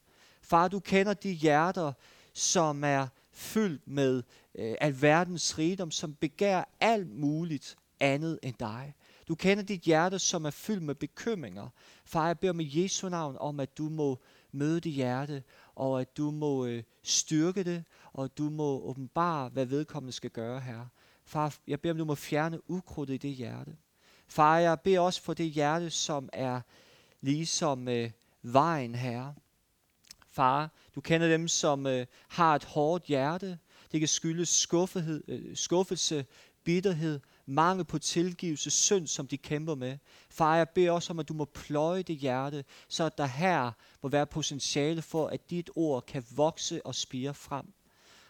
Far, 0.49 0.69
du 0.69 0.81
kender 0.81 1.15
de 1.15 1.33
hjerter, 1.33 1.93
som 2.33 2.85
er 2.85 3.07
fyldt 3.33 3.89
med 3.89 4.23
øh, 4.55 4.75
alverdens 4.81 5.59
rigdom, 5.59 5.91
som 5.91 6.15
begærer 6.15 6.65
alt 6.81 7.19
muligt 7.19 7.77
andet 8.01 8.39
end 8.43 8.55
dig. 8.61 8.95
Du 9.29 9.35
kender 9.35 9.65
dit 9.65 9.81
hjerte, 9.81 10.19
som 10.19 10.45
er 10.45 10.51
fyldt 10.51 10.83
med 10.83 10.95
bekymringer. 10.95 11.69
Far, 12.05 12.27
jeg 12.27 12.39
beder 12.39 12.53
med 12.53 12.65
Jesu 12.69 13.09
navn 13.09 13.37
om, 13.41 13.61
at 13.61 13.79
du 13.79 13.89
må 13.89 14.19
møde 14.53 14.81
det 14.81 14.93
hjerte, 14.93 15.43
og 15.75 16.01
at 16.01 16.17
du 16.17 16.31
må 16.31 16.67
øh, 16.67 16.83
styrke 17.03 17.65
det, 17.65 17.85
og 18.13 18.39
du 18.39 18.51
må 18.51 18.81
åbenbare, 18.81 19.49
hvad 19.49 19.67
vedkommende 19.67 20.13
skal 20.13 20.31
gøre 20.31 20.61
her. 20.61 20.87
Far, 21.25 21.57
jeg 21.67 21.81
beder 21.81 21.95
om, 21.95 21.99
du 21.99 22.05
må 22.05 22.15
fjerne 22.15 22.71
ukrudtet 22.71 23.15
i 23.15 23.29
det 23.29 23.31
hjerte. 23.31 23.77
Far, 24.29 24.59
jeg 24.59 24.81
beder 24.81 25.01
også 25.01 25.23
for 25.23 25.35
det 25.35 25.51
hjerte, 25.51 25.91
som 25.91 26.29
er 26.33 26.61
ligesom 27.21 27.89
øh, 27.89 28.11
vejen 28.43 28.95
her. 28.95 29.33
Far, 30.39 30.71
du 30.95 31.01
kender 31.01 31.29
dem, 31.29 31.49
som 31.49 31.87
øh, 31.87 32.07
har 32.29 32.55
et 32.55 32.65
hårdt 32.65 33.05
hjerte. 33.05 33.59
Det 33.93 34.01
kan 34.01 34.09
skyldes 34.09 34.49
skuffethed, 34.49 35.25
øh, 35.29 35.57
skuffelse, 35.57 36.27
bitterhed, 36.65 37.21
mangel 37.47 37.85
på 37.85 37.99
tilgivelse, 37.99 38.71
synd, 38.71 39.07
som 39.07 39.27
de 39.27 39.37
kæmper 39.37 39.75
med. 39.75 39.99
Far, 40.31 40.57
jeg 40.57 40.69
beder 40.69 40.91
også 40.91 41.13
om, 41.13 41.19
at 41.19 41.29
du 41.29 41.35
må 41.35 41.45
pløje 41.45 42.03
det 42.03 42.17
hjerte, 42.17 42.65
så 42.89 43.05
at 43.05 43.19
der 43.19 43.27
her 43.27 43.73
må 44.03 44.09
være 44.09 44.27
potentiale 44.27 45.03
for, 45.03 45.27
at 45.27 45.51
dit 45.51 45.71
ord 45.77 46.07
kan 46.07 46.25
vokse 46.31 46.87
og 46.87 46.95
spire 46.95 47.35
frem. 47.35 47.73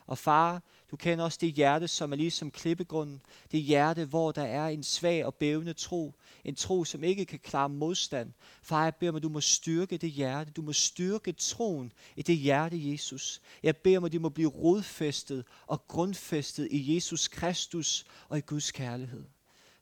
Og 0.06 0.18
far, 0.18 0.62
du 0.90 0.96
kender 0.96 1.24
også 1.24 1.38
det 1.40 1.52
hjerte, 1.52 1.88
som 1.88 2.12
er 2.12 2.16
ligesom 2.16 2.50
klippegrunden. 2.50 3.20
Det 3.52 3.62
hjerte, 3.62 4.04
hvor 4.04 4.32
der 4.32 4.42
er 4.42 4.68
en 4.68 4.82
svag 4.82 5.24
og 5.24 5.34
bævende 5.34 5.72
tro. 5.72 6.14
En 6.44 6.54
tro, 6.54 6.84
som 6.84 7.04
ikke 7.04 7.24
kan 7.24 7.38
klare 7.38 7.68
modstand. 7.68 8.32
Far, 8.62 8.84
jeg 8.84 8.94
beder 8.94 9.12
mig, 9.12 9.22
du 9.22 9.28
må 9.28 9.40
styrke 9.40 9.96
det 9.96 10.10
hjerte. 10.10 10.50
Du 10.50 10.62
må 10.62 10.72
styrke 10.72 11.32
troen 11.32 11.92
i 12.16 12.22
det 12.22 12.36
hjerte, 12.36 12.92
Jesus. 12.92 13.40
Jeg 13.62 13.76
beder 13.76 13.98
om, 13.98 14.04
at 14.04 14.12
må 14.20 14.28
blive 14.28 14.50
rodfæstet 14.50 15.44
og 15.66 15.88
grundfæstet 15.88 16.68
i 16.70 16.94
Jesus 16.94 17.28
Kristus 17.28 18.06
og 18.28 18.38
i 18.38 18.40
Guds 18.40 18.70
kærlighed. 18.70 19.24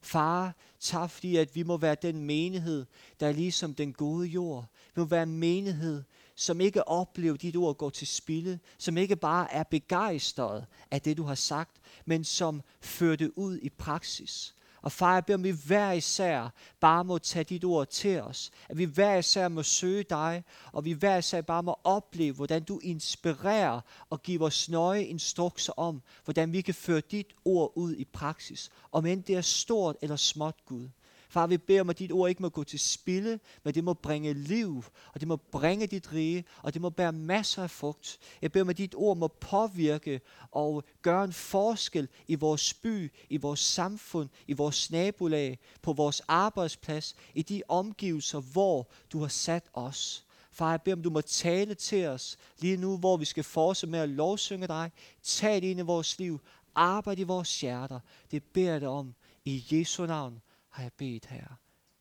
Far, 0.01 0.57
tak 0.81 1.11
fordi, 1.11 1.37
at 1.37 1.55
vi 1.55 1.63
må 1.63 1.77
være 1.77 1.97
den 2.03 2.25
menighed, 2.25 2.87
der 3.21 3.27
er 3.27 3.33
ligesom 3.33 3.75
den 3.75 3.93
gode 3.93 4.27
jord. 4.27 4.65
Vi 4.95 5.01
må 5.01 5.07
være 5.07 5.23
en 5.23 5.39
menighed, 5.39 6.03
som 6.37 6.61
ikke 6.61 6.89
oplever, 6.89 7.37
dit 7.37 7.57
ord 7.57 7.76
gå 7.76 7.91
til 7.91 8.07
spilde, 8.07 8.59
som 8.78 8.97
ikke 8.97 9.16
bare 9.16 9.53
er 9.53 9.62
begejstret 9.62 10.66
af 10.91 11.03
det, 11.03 11.16
du 11.16 11.22
har 11.22 11.34
sagt, 11.34 11.76
men 12.05 12.24
som 12.24 12.62
fører 12.80 13.16
det 13.16 13.32
ud 13.37 13.59
i 13.59 13.68
praksis. 13.68 14.57
Og 14.82 14.93
far, 14.93 15.14
jeg 15.14 15.24
beder 15.24 15.37
om, 15.37 15.45
vi 15.45 15.55
hver 15.66 15.93
især 15.93 16.49
bare 16.80 17.05
må 17.05 17.18
tage 17.18 17.45
dit 17.45 17.64
ord 17.64 17.87
til 17.87 18.20
os. 18.22 18.51
At 18.68 18.78
vi 18.78 18.84
hver 18.84 19.16
især 19.16 19.49
må 19.49 19.62
søge 19.62 20.03
dig, 20.03 20.45
og 20.72 20.84
vi 20.84 20.93
hver 20.93 21.16
især 21.16 21.41
bare 21.41 21.62
må 21.62 21.76
opleve, 21.84 22.34
hvordan 22.34 22.62
du 22.62 22.80
inspirerer 22.82 23.80
og 24.11 24.22
giver 24.22 24.47
os 24.47 24.68
nøje 24.68 25.05
instrukser 25.05 25.72
om, 25.76 26.03
hvordan 26.24 26.53
vi 26.53 26.61
kan 26.61 26.74
føre 26.74 27.01
dit 27.01 27.26
ord 27.45 27.72
ud 27.76 27.95
i 27.95 28.05
praksis. 28.05 28.70
Om 28.93 29.07
end 29.07 29.22
det 29.24 29.37
er 29.37 29.41
stort 29.41 29.97
eller 30.03 30.16
småt, 30.16 30.57
Gud. 30.66 30.89
Far, 31.29 31.47
vi 31.47 31.59
beder 31.59 31.81
om, 31.81 31.91
at 31.91 31.99
dit 31.99 32.12
ord 32.12 32.29
ikke 32.29 32.43
må 32.43 32.49
gå 32.49 32.64
til 32.64 32.81
spilde, 32.81 33.39
men 33.64 33.74
det 33.74 33.85
må 33.85 33.95
bringe 33.95 34.33
liv, 34.33 34.85
og 35.14 35.20
det 35.20 35.29
må 35.29 35.37
bringe 35.37 35.87
dit 35.87 36.12
rige, 36.12 36.45
og 36.62 36.74
det 36.74 36.83
må 36.83 36.91
bære 36.91 37.12
masser 37.12 37.62
af 37.62 37.70
frugt. 37.70 38.18
Jeg 38.43 38.53
beder 38.53 38.64
om, 38.64 38.68
at 38.68 38.79
dit 38.79 38.95
ord 38.95 39.16
må 39.16 39.29
påvirke 39.29 40.20
og 40.51 40.85
gøre 41.03 41.24
en 41.24 41.33
forskel 41.33 42.09
i 42.29 42.35
vores 42.35 42.74
by, 42.74 43.12
i 43.31 43.37
vores 43.37 43.61
samfund, 43.61 44.29
i 44.47 44.53
vores 44.53 44.91
nabolag, 44.91 45.59
på 45.83 45.93
vores 45.93 46.22
arbejdsplads, 46.29 47.16
i 47.35 47.43
de 47.43 47.62
omgivelser, 47.68 48.41
hvor 48.41 48.89
du 49.12 49.20
har 49.20 49.29
sat 49.29 49.64
os. 49.72 50.24
Far, 50.53 50.70
jeg 50.70 50.83
beder 50.83 50.97
om, 50.97 51.03
du 51.03 51.11
må 51.11 51.20
tale 51.20 51.74
til 51.74 52.07
os 52.07 52.37
lige 52.59 52.77
nu, 52.77 52.97
hvor 52.97 53.16
vi 53.16 53.24
skal 53.24 53.45
fortsætte 53.45 53.91
med 53.91 53.99
at 53.99 54.09
lovsynge 54.09 54.66
dig. 54.66 54.91
Tag 55.22 55.55
det 55.55 55.64
ind 55.64 55.81
i 55.81 55.83
vores 55.83 56.18
liv. 56.18 56.41
Arbejde 56.74 57.20
i 57.20 57.24
vores 57.24 57.61
hjerter. 57.61 58.01
Det 58.31 58.43
beder 58.45 58.72
jeg 58.72 58.81
dig 58.81 58.89
om 58.89 59.14
i 59.45 59.64
Jesu 59.70 60.07
navn 60.07 60.41
har 60.77 60.83
jeg 60.83 60.93
bedt, 60.93 61.27
her. 61.27 61.47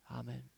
Amen. 0.06 0.55